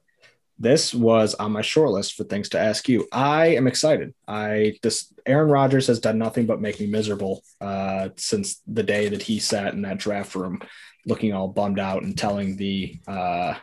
This 0.57 0.93
was 0.93 1.35
on 1.35 1.51
my 1.51 1.61
short 1.61 1.91
list 1.91 2.13
for 2.15 2.23
things 2.23 2.49
to 2.49 2.59
ask 2.59 2.87
you. 2.87 3.07
I 3.11 3.47
am 3.47 3.67
excited. 3.67 4.13
I 4.27 4.77
this 4.81 5.13
Aaron 5.25 5.49
Rodgers 5.49 5.87
has 5.87 5.99
done 5.99 6.17
nothing 6.17 6.45
but 6.45 6.61
make 6.61 6.79
me 6.79 6.87
miserable 6.87 7.43
uh, 7.59 8.09
since 8.15 8.61
the 8.67 8.83
day 8.83 9.09
that 9.09 9.21
he 9.21 9.39
sat 9.39 9.73
in 9.73 9.81
that 9.81 9.97
draft 9.97 10.35
room, 10.35 10.61
looking 11.05 11.33
all 11.33 11.47
bummed 11.47 11.79
out 11.79 12.03
and 12.03 12.17
telling 12.17 12.55
the 12.55 12.97
uh, 13.07 13.55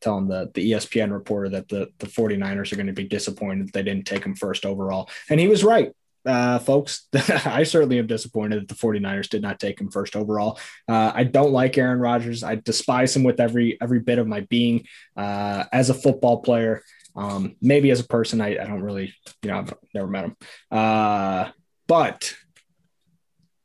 telling 0.00 0.26
the 0.26 0.50
the 0.54 0.72
ESPN 0.72 1.12
reporter 1.12 1.50
that 1.50 1.68
the 1.68 1.88
the 1.98 2.06
49ers 2.06 2.72
are 2.72 2.76
going 2.76 2.86
to 2.86 2.92
be 2.92 3.04
disappointed 3.04 3.72
they 3.72 3.82
didn't 3.82 4.06
take 4.06 4.24
him 4.24 4.34
first 4.34 4.66
overall, 4.66 5.08
and 5.28 5.38
he 5.38 5.48
was 5.48 5.62
right 5.62 5.92
uh, 6.26 6.58
folks. 6.58 7.06
I 7.46 7.62
certainly 7.62 7.98
am 7.98 8.06
disappointed 8.06 8.60
that 8.62 8.68
the 8.68 8.74
49ers 8.74 9.28
did 9.28 9.42
not 9.42 9.58
take 9.60 9.80
him 9.80 9.90
first 9.90 10.16
overall. 10.16 10.58
Uh, 10.88 11.12
I 11.14 11.24
don't 11.24 11.52
like 11.52 11.76
Aaron 11.78 11.98
Rodgers. 12.00 12.42
I 12.42 12.56
despise 12.56 13.14
him 13.16 13.22
with 13.24 13.40
every 13.40 13.78
every 13.80 14.00
bit 14.00 14.18
of 14.18 14.26
my 14.26 14.40
being. 14.40 14.86
Uh, 15.16 15.64
as 15.72 15.90
a 15.90 15.94
football 15.94 16.42
player, 16.42 16.82
um, 17.16 17.56
maybe 17.60 17.90
as 17.90 18.00
a 18.00 18.04
person, 18.04 18.40
I, 18.40 18.50
I 18.58 18.64
don't 18.66 18.82
really, 18.82 19.14
you 19.42 19.50
know, 19.50 19.58
I've 19.58 19.74
never 19.94 20.06
met 20.06 20.24
him. 20.24 20.36
Uh, 20.70 21.50
but 21.86 22.34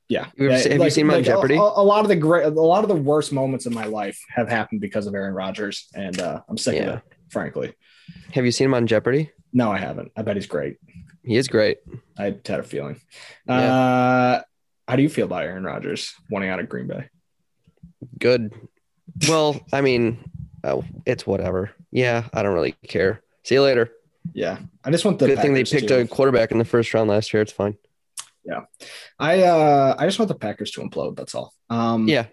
yeah, 0.08 0.26
Have 0.26 0.34
you- 0.38 0.50
have 0.52 0.82
you 0.84 0.90
seen 0.90 1.06
him 1.10 1.16
on 1.16 1.24
Jeopardy? 1.24 1.56
A, 1.56 1.60
a 1.60 1.84
lot 1.84 2.02
of 2.02 2.10
the 2.10 2.16
great, 2.16 2.46
a 2.46 2.50
lot 2.50 2.84
of 2.84 2.90
the 2.90 2.96
worst 2.96 3.32
moments 3.34 3.66
in 3.66 3.74
my 3.74 3.86
life 3.86 4.20
have 4.30 4.48
happened 4.48 4.82
because 4.82 5.08
of 5.08 5.16
Aaron 5.16 5.34
Rodgers, 5.34 5.88
and 5.96 6.20
uh, 6.20 6.42
I'm 6.48 6.58
sick 6.58 6.76
Yeah. 6.76 6.84
of 6.84 6.98
it, 6.98 7.04
frankly. 7.30 7.74
Have 8.34 8.46
you 8.46 8.52
seen 8.52 8.66
him 8.66 8.76
on 8.76 8.86
Jeopardy? 8.86 9.32
No, 9.52 9.72
I 9.72 9.80
haven't. 9.80 10.12
I 10.16 10.22
bet 10.22 10.36
he's 10.36 10.46
great. 10.46 10.78
He 11.26 11.36
is 11.38 11.48
great. 11.48 11.80
I 12.18 12.26
had 12.46 12.60
a 12.60 12.64
feeling. 12.64 13.02
Yeah. 13.48 13.56
Uh, 13.76 14.42
how 14.88 14.96
do 14.96 15.02
you 15.02 15.10
feel 15.10 15.26
about 15.26 15.44
Aaron 15.44 15.64
Rodgers 15.64 16.14
wanting 16.30 16.50
out 16.50 16.60
of 16.60 16.70
Green 16.70 16.88
Bay? 16.88 17.10
Good. 18.20 18.54
Well, 19.28 19.60
I 19.74 19.82
mean, 19.82 20.24
oh, 20.64 20.84
it's 21.06 21.26
whatever. 21.26 21.72
Yeah, 21.92 22.28
I 22.34 22.44
don't 22.44 22.54
really 22.54 22.74
care. 22.88 23.22
See 23.44 23.56
you 23.56 23.62
later. 23.64 23.92
Yeah, 24.34 24.60
I 24.84 24.92
just 24.92 25.06
want 25.06 25.20
the 25.20 25.28
Good 25.28 25.40
thing 25.40 25.54
they 25.54 25.64
picked 25.64 25.88
to- 25.88 26.02
a 26.02 26.08
quarterback 26.08 26.52
in 26.52 26.58
the 26.58 26.66
first 26.66 26.94
round 26.94 27.10
last 27.10 27.34
year. 27.34 27.42
It's 27.42 27.52
fine. 27.52 27.78
Yeah, 28.44 28.62
I 29.18 29.42
uh 29.44 29.96
I 29.98 30.06
just 30.06 30.20
want 30.20 30.30
the 30.30 30.36
Packers 30.36 30.72
to 30.72 30.82
implode. 30.82 31.16
That's 31.16 31.34
all. 31.34 31.54
Um, 31.70 32.08
Yeah. 32.08 32.28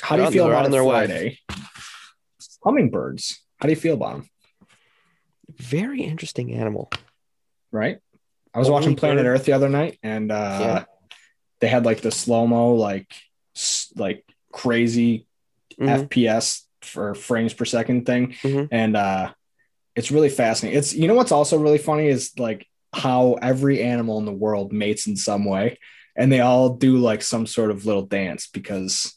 How 0.00 0.16
do 0.16 0.22
you 0.24 0.30
feel 0.30 0.46
about 0.48 0.64
on 0.64 0.70
their 0.72 0.82
way. 0.84 1.06
Friday? 1.06 1.38
Hummingbirds. 2.64 3.40
How 3.60 3.66
do 3.66 3.72
you 3.72 3.80
feel 3.80 3.94
about 3.94 4.14
them? 4.14 4.28
Very 5.56 6.02
interesting 6.02 6.52
animal. 6.54 6.90
Right. 7.70 7.98
I 8.54 8.58
was 8.58 8.70
watching 8.70 8.94
Planet 8.96 9.18
Hummingbird. 9.18 9.40
Earth 9.40 9.46
the 9.46 9.52
other 9.52 9.68
night, 9.68 9.98
and 10.02 10.30
uh, 10.30 10.58
Yeah. 10.60 10.84
they 11.60 11.68
had 11.68 11.84
like 11.84 12.00
the 12.02 12.10
slow 12.10 12.46
mo, 12.46 12.74
like 12.74 13.12
like 13.96 14.24
crazy 14.52 15.26
Mhm. 15.78 16.08
FPS 16.08 16.62
for 16.82 17.14
frames 17.14 17.54
per 17.54 17.64
second 17.64 18.04
thing, 18.06 18.34
Mhm. 18.42 18.68
and 18.70 18.96
uh, 18.96 19.32
it's 19.96 20.10
really 20.10 20.28
fascinating. 20.28 20.78
It's 20.78 20.94
you 20.94 21.08
know 21.08 21.14
what's 21.14 21.32
also 21.32 21.56
really 21.58 21.78
funny 21.78 22.06
is 22.08 22.32
like 22.38 22.66
how 22.92 23.34
every 23.42 23.82
animal 23.82 24.18
in 24.18 24.24
the 24.24 24.32
world 24.32 24.72
mates 24.72 25.06
in 25.06 25.16
some 25.16 25.44
way, 25.44 25.78
and 26.16 26.30
they 26.30 26.40
all 26.40 26.70
do 26.70 26.98
like 26.98 27.22
some 27.22 27.46
sort 27.46 27.70
of 27.70 27.86
little 27.86 28.06
dance 28.06 28.46
because 28.46 29.14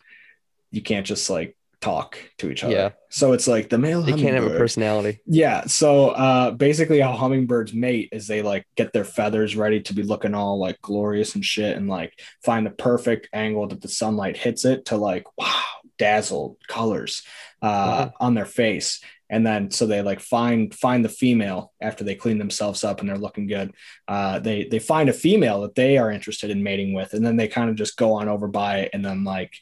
you 0.71 0.81
can't 0.81 1.05
just 1.05 1.29
like 1.29 1.56
talk 1.79 2.17
to 2.39 2.49
each 2.49 2.63
other. 2.63 2.73
Yeah. 2.73 2.89
So 3.09 3.33
it's 3.33 3.47
like 3.47 3.69
the 3.69 3.77
male 3.77 4.01
They 4.01 4.13
can't 4.13 4.33
have 4.35 4.45
a 4.45 4.57
personality. 4.57 5.19
yeah. 5.25 5.65
So 5.67 6.09
uh 6.09 6.51
basically 6.51 6.99
how 6.99 7.13
hummingbirds 7.13 7.73
mate 7.73 8.09
is 8.11 8.27
they 8.27 8.41
like 8.41 8.65
get 8.75 8.93
their 8.93 9.05
feathers 9.05 9.55
ready 9.55 9.81
to 9.81 9.93
be 9.93 10.03
looking 10.03 10.33
all 10.33 10.59
like 10.59 10.81
glorious 10.81 11.35
and 11.35 11.45
shit 11.45 11.77
and 11.77 11.87
like 11.87 12.19
find 12.43 12.65
the 12.65 12.71
perfect 12.71 13.29
angle 13.31 13.67
that 13.67 13.81
the 13.81 13.87
sunlight 13.87 14.37
hits 14.37 14.65
it 14.65 14.85
to 14.85 14.97
like 14.97 15.25
wow, 15.37 15.61
dazzle 15.99 16.57
colors 16.67 17.23
uh 17.61 18.09
on 18.19 18.33
their 18.33 18.45
face. 18.45 18.99
And 19.29 19.45
then 19.45 19.71
so 19.71 19.85
they 19.85 20.01
like 20.01 20.19
find 20.19 20.73
find 20.73 21.05
the 21.05 21.09
female 21.09 21.73
after 21.81 22.03
they 22.03 22.15
clean 22.15 22.37
themselves 22.39 22.83
up 22.83 23.01
and 23.01 23.09
they're 23.09 23.17
looking 23.17 23.45
good. 23.45 23.71
Uh 24.07 24.39
they 24.39 24.65
they 24.65 24.79
find 24.79 25.09
a 25.09 25.13
female 25.13 25.61
that 25.61 25.75
they 25.75 25.97
are 25.99 26.09
interested 26.11 26.49
in 26.49 26.63
mating 26.63 26.93
with 26.93 27.13
and 27.13 27.23
then 27.25 27.35
they 27.37 27.47
kind 27.47 27.69
of 27.69 27.75
just 27.75 27.97
go 27.97 28.13
on 28.13 28.29
over 28.29 28.47
by 28.47 28.79
it 28.79 28.91
and 28.93 29.05
then 29.05 29.23
like 29.23 29.53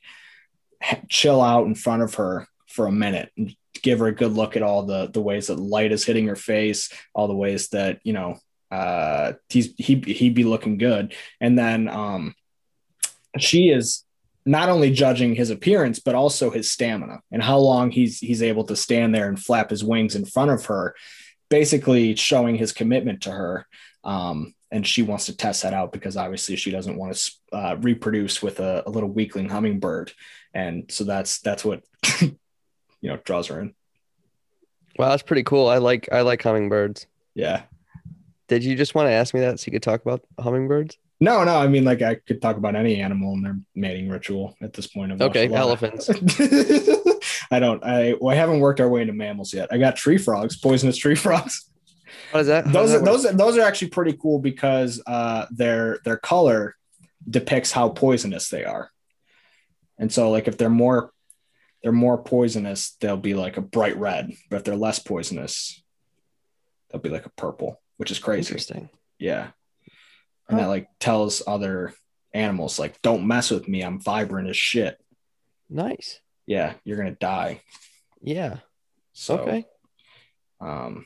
chill 1.09 1.41
out 1.41 1.67
in 1.67 1.75
front 1.75 2.03
of 2.03 2.15
her 2.15 2.47
for 2.67 2.87
a 2.87 2.91
minute 2.91 3.31
and 3.37 3.55
give 3.81 3.99
her 3.99 4.07
a 4.07 4.15
good 4.15 4.33
look 4.33 4.55
at 4.55 4.63
all 4.63 4.83
the 4.83 5.07
the 5.07 5.21
ways 5.21 5.47
that 5.47 5.59
light 5.59 5.91
is 5.91 6.05
hitting 6.05 6.27
her 6.27 6.35
face, 6.35 6.91
all 7.13 7.27
the 7.27 7.35
ways 7.35 7.69
that 7.69 7.99
you 8.03 8.13
know 8.13 8.37
uh 8.71 9.33
he's 9.49 9.73
he 9.77 9.95
he'd 9.95 10.33
be 10.33 10.43
looking 10.43 10.77
good, 10.77 11.13
and 11.39 11.57
then 11.57 11.87
um 11.87 12.35
she 13.37 13.69
is 13.69 14.03
not 14.45 14.69
only 14.69 14.91
judging 14.91 15.33
his 15.33 15.49
appearance 15.49 15.99
but 15.99 16.15
also 16.15 16.51
his 16.51 16.71
stamina 16.71 17.19
and 17.31 17.41
how 17.41 17.57
long 17.57 17.89
he's 17.91 18.19
he's 18.19 18.43
able 18.43 18.63
to 18.63 18.75
stand 18.75 19.13
there 19.13 19.27
and 19.27 19.41
flap 19.41 19.69
his 19.69 19.83
wings 19.83 20.15
in 20.15 20.25
front 20.25 20.51
of 20.51 20.65
her, 20.65 20.95
basically 21.49 22.15
showing 22.15 22.55
his 22.55 22.71
commitment 22.71 23.21
to 23.21 23.31
her. 23.31 23.67
Um, 24.03 24.53
and 24.71 24.85
she 24.85 25.01
wants 25.01 25.25
to 25.27 25.35
test 25.35 25.63
that 25.63 25.73
out 25.73 25.91
because 25.91 26.17
obviously 26.17 26.55
she 26.55 26.71
doesn't 26.71 26.97
want 26.97 27.15
to 27.15 27.31
uh, 27.53 27.75
reproduce 27.79 28.41
with 28.41 28.59
a, 28.59 28.83
a 28.85 28.89
little 28.89 29.09
weakling 29.09 29.49
hummingbird, 29.49 30.11
and 30.53 30.91
so 30.91 31.03
that's 31.03 31.39
that's 31.39 31.63
what 31.63 31.83
you 32.21 32.31
know 33.01 33.17
draws 33.23 33.47
her 33.47 33.61
in. 33.61 33.73
Wow, 34.97 35.09
that's 35.09 35.23
pretty 35.23 35.43
cool. 35.43 35.67
I 35.67 35.77
like 35.77 36.09
I 36.11 36.21
like 36.21 36.41
hummingbirds. 36.41 37.07
Yeah. 37.33 37.63
Did 38.47 38.63
you 38.63 38.75
just 38.75 38.93
want 38.95 39.07
to 39.07 39.11
ask 39.11 39.33
me 39.33 39.39
that 39.41 39.59
so 39.59 39.65
you 39.67 39.71
could 39.71 39.83
talk 39.83 40.01
about 40.01 40.21
hummingbirds? 40.39 40.97
No, 41.19 41.43
no. 41.43 41.57
I 41.57 41.67
mean, 41.67 41.83
like 41.83 42.01
I 42.01 42.15
could 42.15 42.41
talk 42.41 42.57
about 42.57 42.75
any 42.75 43.01
animal 43.01 43.33
and 43.33 43.45
their 43.45 43.57
mating 43.73 44.09
ritual 44.09 44.55
at 44.61 44.73
this 44.73 44.87
point. 44.87 45.19
Okay, 45.21 45.47
a 45.47 45.49
lot 45.49 45.61
of- 45.61 45.83
elephants. 45.83 46.09
I 47.51 47.59
don't. 47.59 47.83
I 47.83 48.15
well, 48.19 48.33
I 48.33 48.35
haven't 48.35 48.59
worked 48.59 48.79
our 48.79 48.89
way 48.89 49.01
into 49.01 49.13
mammals 49.13 49.53
yet. 49.53 49.69
I 49.71 49.77
got 49.77 49.95
tree 49.95 50.17
frogs, 50.17 50.57
poisonous 50.57 50.97
tree 50.97 51.15
frogs. 51.15 51.69
What 52.31 52.41
is 52.41 52.47
that? 52.47 52.65
How 52.65 52.71
Those 52.71 52.91
does 52.91 53.01
are 53.01 53.05
those 53.05 53.25
are, 53.25 53.33
those 53.33 53.57
are 53.57 53.61
actually 53.61 53.89
pretty 53.89 54.13
cool 54.13 54.39
because 54.39 55.01
uh, 55.05 55.45
their 55.51 55.99
their 56.05 56.17
color 56.17 56.75
depicts 57.27 57.71
how 57.71 57.89
poisonous 57.89 58.49
they 58.49 58.63
are. 58.65 58.91
And 59.97 60.11
so, 60.11 60.29
like, 60.29 60.47
if 60.47 60.57
they're 60.57 60.69
more 60.69 61.11
they're 61.81 61.91
more 61.91 62.17
poisonous, 62.17 62.97
they'll 62.99 63.15
be 63.15 63.35
like 63.35 63.57
a 63.57 63.61
bright 63.61 63.97
red. 63.97 64.31
But 64.49 64.57
if 64.57 64.63
they're 64.63 64.75
less 64.75 64.99
poisonous, 64.99 65.83
they'll 66.89 67.01
be 67.01 67.09
like 67.09 67.25
a 67.27 67.31
purple, 67.31 67.79
which 67.97 68.11
is 68.11 68.19
crazy. 68.19 68.49
Interesting. 68.49 68.89
Yeah. 69.19 69.49
And 70.49 70.59
that 70.59 70.67
like 70.67 70.87
tells 70.99 71.41
other 71.47 71.93
animals 72.33 72.77
like 72.77 73.01
don't 73.01 73.27
mess 73.27 73.49
with 73.49 73.67
me. 73.67 73.81
I'm 73.81 74.01
vibrant 74.01 74.49
as 74.49 74.57
shit. 74.57 74.99
Nice. 75.69 76.19
Yeah, 76.45 76.73
you're 76.83 76.97
gonna 76.97 77.11
die. 77.11 77.61
Yeah. 78.21 78.57
So 79.13 79.39
okay. 79.39 79.65
um 80.59 81.05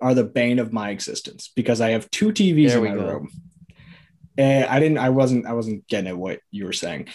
are 0.00 0.14
the 0.14 0.24
bane 0.24 0.58
of 0.58 0.72
my 0.72 0.90
existence 0.90 1.50
because 1.54 1.80
I 1.80 1.90
have 1.90 2.10
two 2.10 2.28
TVs 2.28 2.68
There 2.68 2.84
in 2.86 2.96
my 2.96 3.02
go. 3.02 3.12
room. 3.12 3.30
And 4.36 4.64
I 4.64 4.80
didn't 4.80 4.98
I 4.98 5.10
wasn't 5.10 5.46
I 5.46 5.52
wasn't 5.52 5.86
getting 5.86 6.08
at 6.08 6.16
what 6.18 6.40
you 6.50 6.64
were 6.64 6.72
saying. 6.72 7.08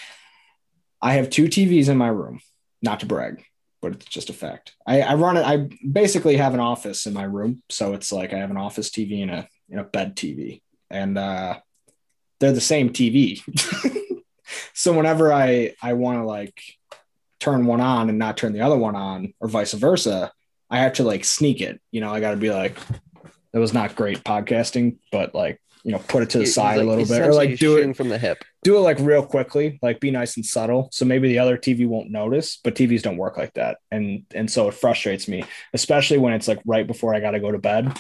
I 1.02 1.14
have 1.14 1.30
two 1.30 1.46
TVs 1.46 1.90
in 1.90 1.98
my 1.98 2.08
room, 2.08 2.40
not 2.82 3.02
to 3.02 3.06
brag, 3.06 3.44
but 3.82 3.94
it's 3.94 4.06
just 4.06 4.30
a 4.30 4.34
fact. 4.34 4.74
I, 4.86 5.02
I 5.02 5.14
run 5.16 5.38
it, 5.38 5.46
I 5.46 5.68
basically 5.90 6.38
have 6.38 6.54
an 6.54 6.60
office 6.60 7.06
in 7.06 7.14
my 7.14 7.24
room. 7.24 7.62
So 7.70 7.94
it's 7.94 8.12
like 8.12 8.34
I 8.34 8.38
have 8.38 8.52
an 8.52 8.58
office 8.58 8.90
TV 8.90 9.22
and 9.22 9.32
a 9.32 9.48
and 9.70 9.80
a 9.80 9.84
bed 9.84 10.16
TV. 10.16 10.62
And 10.90 11.18
uh 11.18 11.60
they're 12.40 12.54
the 12.54 12.62
same 12.62 12.92
TV. 12.92 13.42
so 14.74 14.94
whenever 14.94 15.34
I 15.34 15.74
I 15.82 15.94
want 15.94 16.20
to 16.20 16.26
like 16.26 16.62
turn 17.40 17.66
one 17.66 17.82
on 17.82 18.10
and 18.10 18.20
not 18.20 18.38
turn 18.38 18.54
the 18.54 18.62
other 18.62 18.78
one 18.78 18.96
on, 18.96 19.34
or 19.40 19.48
vice 19.48 19.74
versa, 19.74 20.32
I 20.70 20.80
have 20.80 20.94
to 20.94 21.04
like 21.04 21.26
sneak 21.26 21.62
it. 21.62 21.82
You 21.92 22.02
know, 22.02 22.14
I 22.14 22.20
got 22.20 22.32
to 22.32 22.38
be 22.38 22.52
like, 22.52 22.78
that 23.54 23.60
was 23.60 23.74
not 23.74 23.96
great 23.96 24.24
podcasting, 24.24 24.98
but 25.12 25.34
like 25.34 25.60
you 25.84 25.92
know, 25.92 26.00
put 26.00 26.24
it 26.24 26.30
to 26.32 26.40
the 26.40 26.44
he's 26.44 26.54
side 26.54 26.78
like 26.78 26.86
a 26.86 26.90
little 26.90 27.06
bit, 27.06 27.12
or 27.12 27.30
essentially 27.30 27.48
like 27.48 27.60
do 27.60 27.78
it 27.78 27.96
from 27.96 28.10
the 28.10 28.18
hip. 28.18 28.44
do 28.64 28.76
it 28.78 28.82
like 28.82 29.00
real 29.00 29.26
quickly, 29.26 29.80
like 29.82 30.00
be 30.00 30.12
nice 30.12 30.36
and 30.36 30.46
subtle. 30.46 30.90
So 30.92 31.06
maybe 31.06 31.30
the 31.30 31.40
other 31.40 31.58
TV 31.58 31.88
won't 31.88 32.12
notice, 32.12 32.60
but 32.64 32.76
TVs 32.76 33.02
don't 33.02 33.18
work 33.18 33.38
like 33.38 33.54
that. 33.54 33.78
And 33.90 34.26
and 34.36 34.52
so 34.52 34.68
it 34.68 34.74
frustrates 34.74 35.28
me, 35.28 35.44
especially 35.74 36.18
when 36.18 36.34
it's 36.34 36.48
like 36.48 36.60
right 36.66 36.86
before 36.86 37.16
I 37.16 37.22
gotta 37.22 37.40
go 37.40 37.52
to 37.52 37.58
bed. 37.58 37.98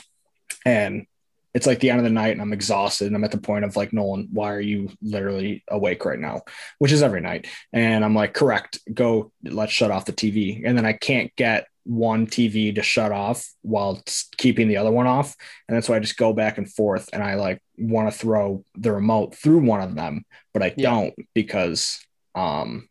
And 0.65 1.05
it's 1.53 1.65
like 1.65 1.79
the 1.79 1.89
end 1.89 1.99
of 1.99 2.03
the 2.03 2.11
night 2.11 2.33
and 2.33 2.41
I'm 2.41 2.53
exhausted 2.53 3.07
and 3.07 3.15
I'm 3.15 3.23
at 3.23 3.31
the 3.31 3.39
point 3.39 3.65
of 3.65 3.75
like, 3.75 3.91
Nolan, 3.91 4.27
why 4.31 4.53
are 4.53 4.61
you 4.61 4.91
literally 5.01 5.63
awake 5.67 6.05
right 6.05 6.19
now? 6.19 6.43
Which 6.77 6.91
is 6.91 7.01
every 7.01 7.21
night. 7.21 7.47
And 7.73 8.05
I'm 8.05 8.13
like, 8.13 8.33
correct, 8.33 8.79
go, 8.93 9.31
let's 9.43 9.71
shut 9.71 9.89
off 9.89 10.05
the 10.05 10.13
TV. 10.13 10.61
And 10.63 10.77
then 10.77 10.85
I 10.85 10.93
can't 10.93 11.35
get 11.35 11.67
one 11.89 12.27
TV 12.27 12.73
to 12.75 12.83
shut 12.83 13.11
off 13.11 13.51
while 13.63 13.99
keeping 14.37 14.67
the 14.67 14.77
other 14.77 14.91
one 14.91 15.07
off. 15.07 15.35
And 15.67 15.75
that's 15.75 15.89
why 15.89 15.95
I 15.95 15.99
just 15.99 16.17
go 16.17 16.33
back 16.33 16.59
and 16.59 16.71
forth 16.71 17.09
and 17.11 17.23
I 17.23 17.33
like 17.33 17.63
want 17.79 18.11
to 18.11 18.15
throw 18.17 18.63
the 18.75 18.91
remote 18.91 19.33
through 19.33 19.59
one 19.65 19.81
of 19.81 19.95
them, 19.95 20.23
but 20.53 20.61
I 20.61 20.73
Yeah. 20.77 20.91
don't 20.91 21.15
because 21.33 21.99
um 22.35 22.87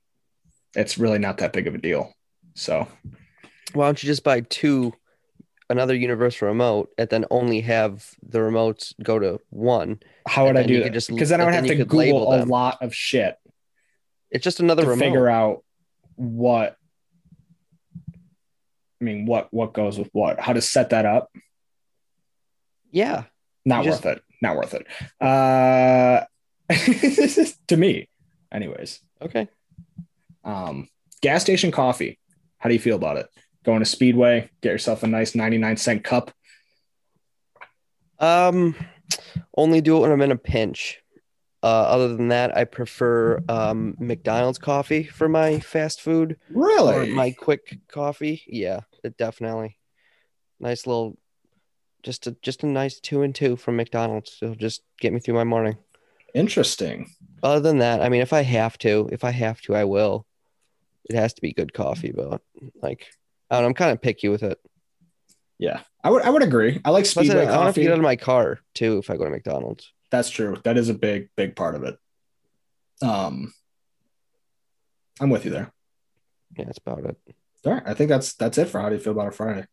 it's 0.75 0.99
really 0.99 1.19
not 1.21 1.39
that 1.39 1.53
big 1.53 1.69
of 1.69 1.77
a 1.77 1.79
deal. 1.79 2.13
So 2.55 2.89
Why 3.73 3.87
don't 3.87 4.03
you 4.03 4.09
just 4.09 4.25
buy 4.25 4.41
two, 4.41 4.93
another 5.71 5.95
universal 5.95 6.49
remote, 6.49 6.91
and 6.99 7.09
then 7.09 7.25
only 7.31 7.61
have 7.61 8.11
the 8.23 8.39
remotes 8.41 8.95
go 9.03 9.19
to 9.21 9.39
one? 9.51 10.01
how 10.27 10.47
would 10.47 10.57
I 10.57 10.65
do 10.65 10.83
that? 10.83 10.93
just- 10.93 11.09
Because 11.09 11.29
then 11.29 11.41
I 11.41 11.45
would 11.45 11.55
have 11.55 11.67
to 11.67 11.85
Google 11.85 12.35
a 12.35 12.43
lot 12.47 12.79
of 12.83 12.93
shit 12.93 13.37
It's 14.33 14.43
just 14.43 14.59
another 14.59 14.83
to 14.83 14.89
remote. 14.89 15.05
figure 15.05 15.29
out 15.29 15.65
what 16.17 16.77
I 19.01 19.05
mean, 19.05 19.27
what 19.27 19.49
what 19.53 19.73
goes 19.73 19.99
with 19.99 20.09
what? 20.13 20.41
How 20.41 20.53
to 20.53 20.61
set 20.61 20.91
that 20.91 21.07
up? 21.07 21.31
Yeah. 22.91 23.25
Not 23.65 23.85
worth 23.85 24.03
just- 24.03 24.07
it. 24.07 24.23
Not 24.41 24.57
worth 24.57 24.75
it. 24.75 24.87
Uh, 25.21 26.25
to 27.67 27.77
me, 27.77 28.09
anyways. 28.53 29.01
Okay. 29.21 29.49
Um, 30.45 30.89
gas 31.21 31.43
station 31.43 31.73
coffee. 31.73 32.19
How 32.59 32.69
do 32.69 32.75
you 32.75 32.81
feel 32.81 32.97
about 32.97 33.17
it? 33.17 33.29
Going 33.65 33.81
to 33.81 33.85
Speedway, 33.85 34.49
get 34.63 34.71
yourself 34.71 35.03
a 35.03 35.07
nice 35.09 35.35
ninety-nine 35.35 35.77
cent 35.77 36.05
cup. 36.05 36.31
Um, 38.21 38.75
only 39.57 39.81
do 39.81 39.97
it 39.97 40.01
when 40.01 40.13
I'm 40.13 40.23
in 40.23 40.33
a 40.33 40.37
pinch. 40.37 41.01
Uh, 41.63 41.67
other 41.67 42.15
than 42.17 42.29
that, 42.29 42.57
I 42.57 42.65
prefer 42.65 43.43
um, 43.49 43.97
McDonald's 43.99 44.59
coffee 44.59 45.03
for 45.03 45.29
my 45.29 45.59
fast 45.59 46.01
food 46.01 46.37
or 46.55 46.67
Really? 46.67 47.11
my 47.13 47.33
quick 47.33 47.79
coffee. 47.89 48.43
Yeah, 48.47 48.81
it 49.03 49.17
definitely 49.17 49.77
nice 50.61 50.87
little, 50.87 51.19
just 52.03 52.27
a 52.29 52.37
just 52.43 52.63
a 52.63 52.67
nice 52.67 53.01
two 53.01 53.23
and 53.23 53.35
two 53.35 53.57
from 53.57 53.77
McDonald's. 53.77 54.39
It'll 54.41 54.55
just 54.55 54.83
get 55.01 55.13
me 55.13 55.19
through 55.21 55.35
my 55.35 55.45
morning. 55.45 55.77
Interesting. 56.35 57.11
Other 57.43 57.61
than 57.61 57.79
that, 57.79 58.03
I 58.03 58.09
mean, 58.09 58.21
if 58.21 58.33
I 58.33 58.43
have 58.43 58.79
to, 58.79 59.09
if 59.11 59.25
I 59.25 59.31
have 59.31 59.61
to, 59.63 59.75
I 59.75 59.85
will. 59.85 60.27
It 61.11 61.17
has 61.17 61.33
to 61.35 61.41
be 61.41 61.53
good 61.53 61.73
coffee, 61.73 62.13
but 62.15 62.43
like, 62.83 63.07
I 63.51 63.57
don't 63.57 63.63
know, 63.63 63.69
I'm 63.69 63.75
kind 63.75 63.93
of 63.93 64.03
picky 64.03 64.29
with 64.29 64.43
it. 64.43 64.59
Yeah, 65.59 65.81
I 66.05 66.11
would 66.11 66.23
I 66.23 66.31
would 66.31 66.43
agree. 66.43 66.81
I 66.85 66.91
like 66.91 67.05
Plus, 67.05 67.17
I 67.17 67.23
Speedway 67.25 67.47
don't 67.47 67.65
have 67.67 67.75
to 67.75 67.81
get 67.81 67.91
out 67.91 67.99
of 67.99 68.05
my 68.05 68.15
car 68.17 68.61
too 68.75 68.99
if 68.99 69.11
I 69.11 69.17
go 69.17 69.25
to 69.25 69.31
McDonald's. 69.31 69.93
That's 70.11 70.31
true. 70.31 70.57
That 70.65 70.77
is 70.79 70.89
a 70.89 70.95
big 70.95 71.29
big 71.37 71.57
part 71.57 71.75
of 71.75 71.85
it. 71.85 71.99
Um, 73.03 73.53
I'm 75.21 75.31
with 75.31 75.45
you 75.45 75.51
there. 75.51 75.73
Yeah, 76.57 76.65
that's 76.65 76.79
about 76.79 77.05
it. 77.05 77.17
All 77.65 77.73
right, 77.73 77.83
I 77.85 77.95
think 77.95 78.09
that's 78.09 78.35
that's 78.35 78.59
it 78.59 78.69
for 78.69 78.81
how 78.81 78.89
do 78.89 78.95
you 78.95 79.01
feel 79.01 79.13
about 79.13 79.29
a 79.29 79.33
Friday? 79.33 79.67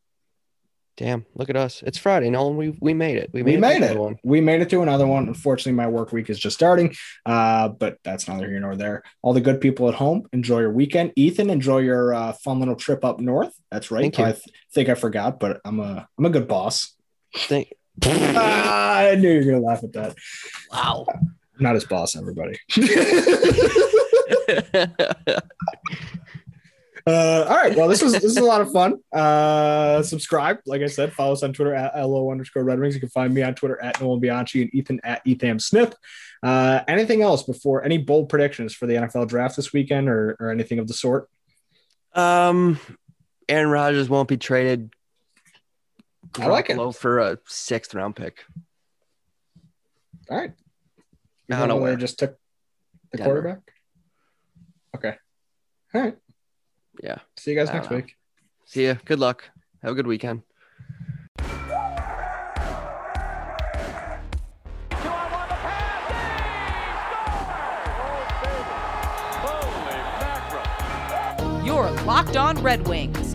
Damn, 0.97 1.25
look 1.35 1.49
at 1.49 1.57
us. 1.57 1.83
It's 1.85 1.97
Friday, 1.97 2.29
Nolan. 2.29 2.55
We 2.55 2.77
we 2.79 2.93
made 2.93 3.17
it. 3.17 3.29
We 3.33 3.43
We 3.43 3.57
made, 3.57 3.81
made 3.81 3.91
it. 3.91 4.17
We 4.23 4.39
made 4.39 4.61
it 4.61 4.69
to 4.69 4.81
another 4.81 5.05
one. 5.05 5.27
Unfortunately, 5.27 5.73
my 5.73 5.87
work 5.87 6.13
week 6.13 6.29
is 6.29 6.39
just 6.39 6.55
starting, 6.55 6.95
uh, 7.25 7.67
but 7.67 7.97
that's 8.03 8.27
neither 8.29 8.47
here 8.47 8.61
nor 8.61 8.77
there. 8.77 9.03
All 9.21 9.33
the 9.33 9.41
good 9.41 9.59
people 9.59 9.89
at 9.89 9.95
home, 9.95 10.23
enjoy 10.31 10.61
your 10.61 10.71
weekend. 10.71 11.11
Ethan, 11.17 11.49
enjoy 11.49 11.79
your 11.79 12.13
uh, 12.13 12.31
fun 12.31 12.59
little 12.59 12.77
trip 12.77 13.03
up 13.03 13.19
north. 13.19 13.53
That's 13.71 13.91
right. 13.91 14.03
Thank 14.03 14.17
you. 14.17 14.23
I 14.23 14.31
th- 14.31 14.43
think 14.73 14.87
I 14.87 14.95
forgot, 14.95 15.39
but 15.39 15.59
I'm 15.65 15.81
a 15.81 16.07
I'm 16.17 16.25
a 16.25 16.29
good 16.29 16.47
boss. 16.47 16.95
Thank. 17.35 17.73
Ah, 18.03 18.97
I 18.97 19.15
knew 19.15 19.31
you 19.31 19.39
were 19.45 19.51
gonna 19.53 19.65
laugh 19.65 19.83
at 19.83 19.93
that. 19.93 20.15
wow. 20.71 21.05
I'm 21.09 21.35
not 21.59 21.75
his 21.75 21.85
boss, 21.85 22.15
everybody. 22.15 22.59
Uh, 27.07 27.45
all 27.47 27.55
right. 27.55 27.77
Well, 27.77 27.87
this 27.87 28.01
was 28.01 28.13
this 28.13 28.23
is 28.23 28.37
a 28.37 28.43
lot 28.43 28.61
of 28.61 28.71
fun. 28.71 28.95
Uh, 29.13 30.01
subscribe, 30.01 30.57
like 30.65 30.81
I 30.81 30.87
said, 30.87 31.13
follow 31.13 31.33
us 31.33 31.43
on 31.43 31.53
Twitter 31.53 31.75
at 31.75 31.95
lo 31.95 32.31
underscore 32.31 32.63
Red 32.63 32.79
Wings. 32.79 32.95
You 32.95 32.99
can 32.99 33.09
find 33.09 33.31
me 33.31 33.43
on 33.43 33.53
Twitter 33.53 33.79
at 33.79 34.01
Nolan 34.01 34.19
Bianchi 34.19 34.63
and 34.63 34.73
Ethan 34.73 34.99
at 35.03 35.21
Ethan 35.23 35.59
Smith. 35.59 35.93
Uh, 36.41 36.79
anything 36.87 37.21
else 37.21 37.43
before 37.43 37.85
any 37.85 37.99
bold 37.99 38.29
predictions 38.29 38.73
for 38.73 38.87
the 38.87 38.95
NFL 38.95 39.27
draft 39.27 39.55
this 39.55 39.71
weekend 39.71 40.09
or 40.09 40.35
or 40.39 40.49
anything 40.49 40.79
of 40.79 40.87
the 40.87 40.95
sort? 40.95 41.29
um, 42.13 42.79
Aaron 43.47 43.69
Rodgers 43.69 44.09
won't 44.09 44.27
be 44.27 44.37
traded. 44.37 44.91
I 46.39 46.47
like 46.47 46.69
it. 46.69 46.77
Garoppolo 46.77 46.95
for 46.95 47.19
a 47.19 47.37
sixth 47.47 47.93
round 47.93 48.15
pick. 48.15 48.43
All 50.29 50.37
right. 50.37 50.51
You 51.47 51.55
I 51.55 51.59
don't 51.59 51.67
know 51.67 51.75
know 51.75 51.81
where 51.81 51.83
where. 51.91 51.95
they 51.95 52.01
just 52.01 52.19
took 52.19 52.37
the 53.11 53.17
Denver. 53.17 53.33
quarterback. 53.33 53.71
Okay. 54.95 55.15
All 55.93 56.01
right. 56.01 56.17
Yeah. 57.03 57.19
See 57.37 57.51
you 57.51 57.57
guys 57.57 57.69
I 57.69 57.73
next 57.73 57.89
know. 57.91 57.97
week. 57.97 58.15
See 58.65 58.85
ya. 58.87 58.95
Good 59.05 59.19
luck. 59.19 59.43
Have 59.83 59.91
a 59.91 59.95
good 59.95 60.07
weekend. 60.07 60.41
Your 71.63 71.89
Locked 72.05 72.37
On 72.37 72.55
Red 72.61 72.87
Wings, 72.87 73.34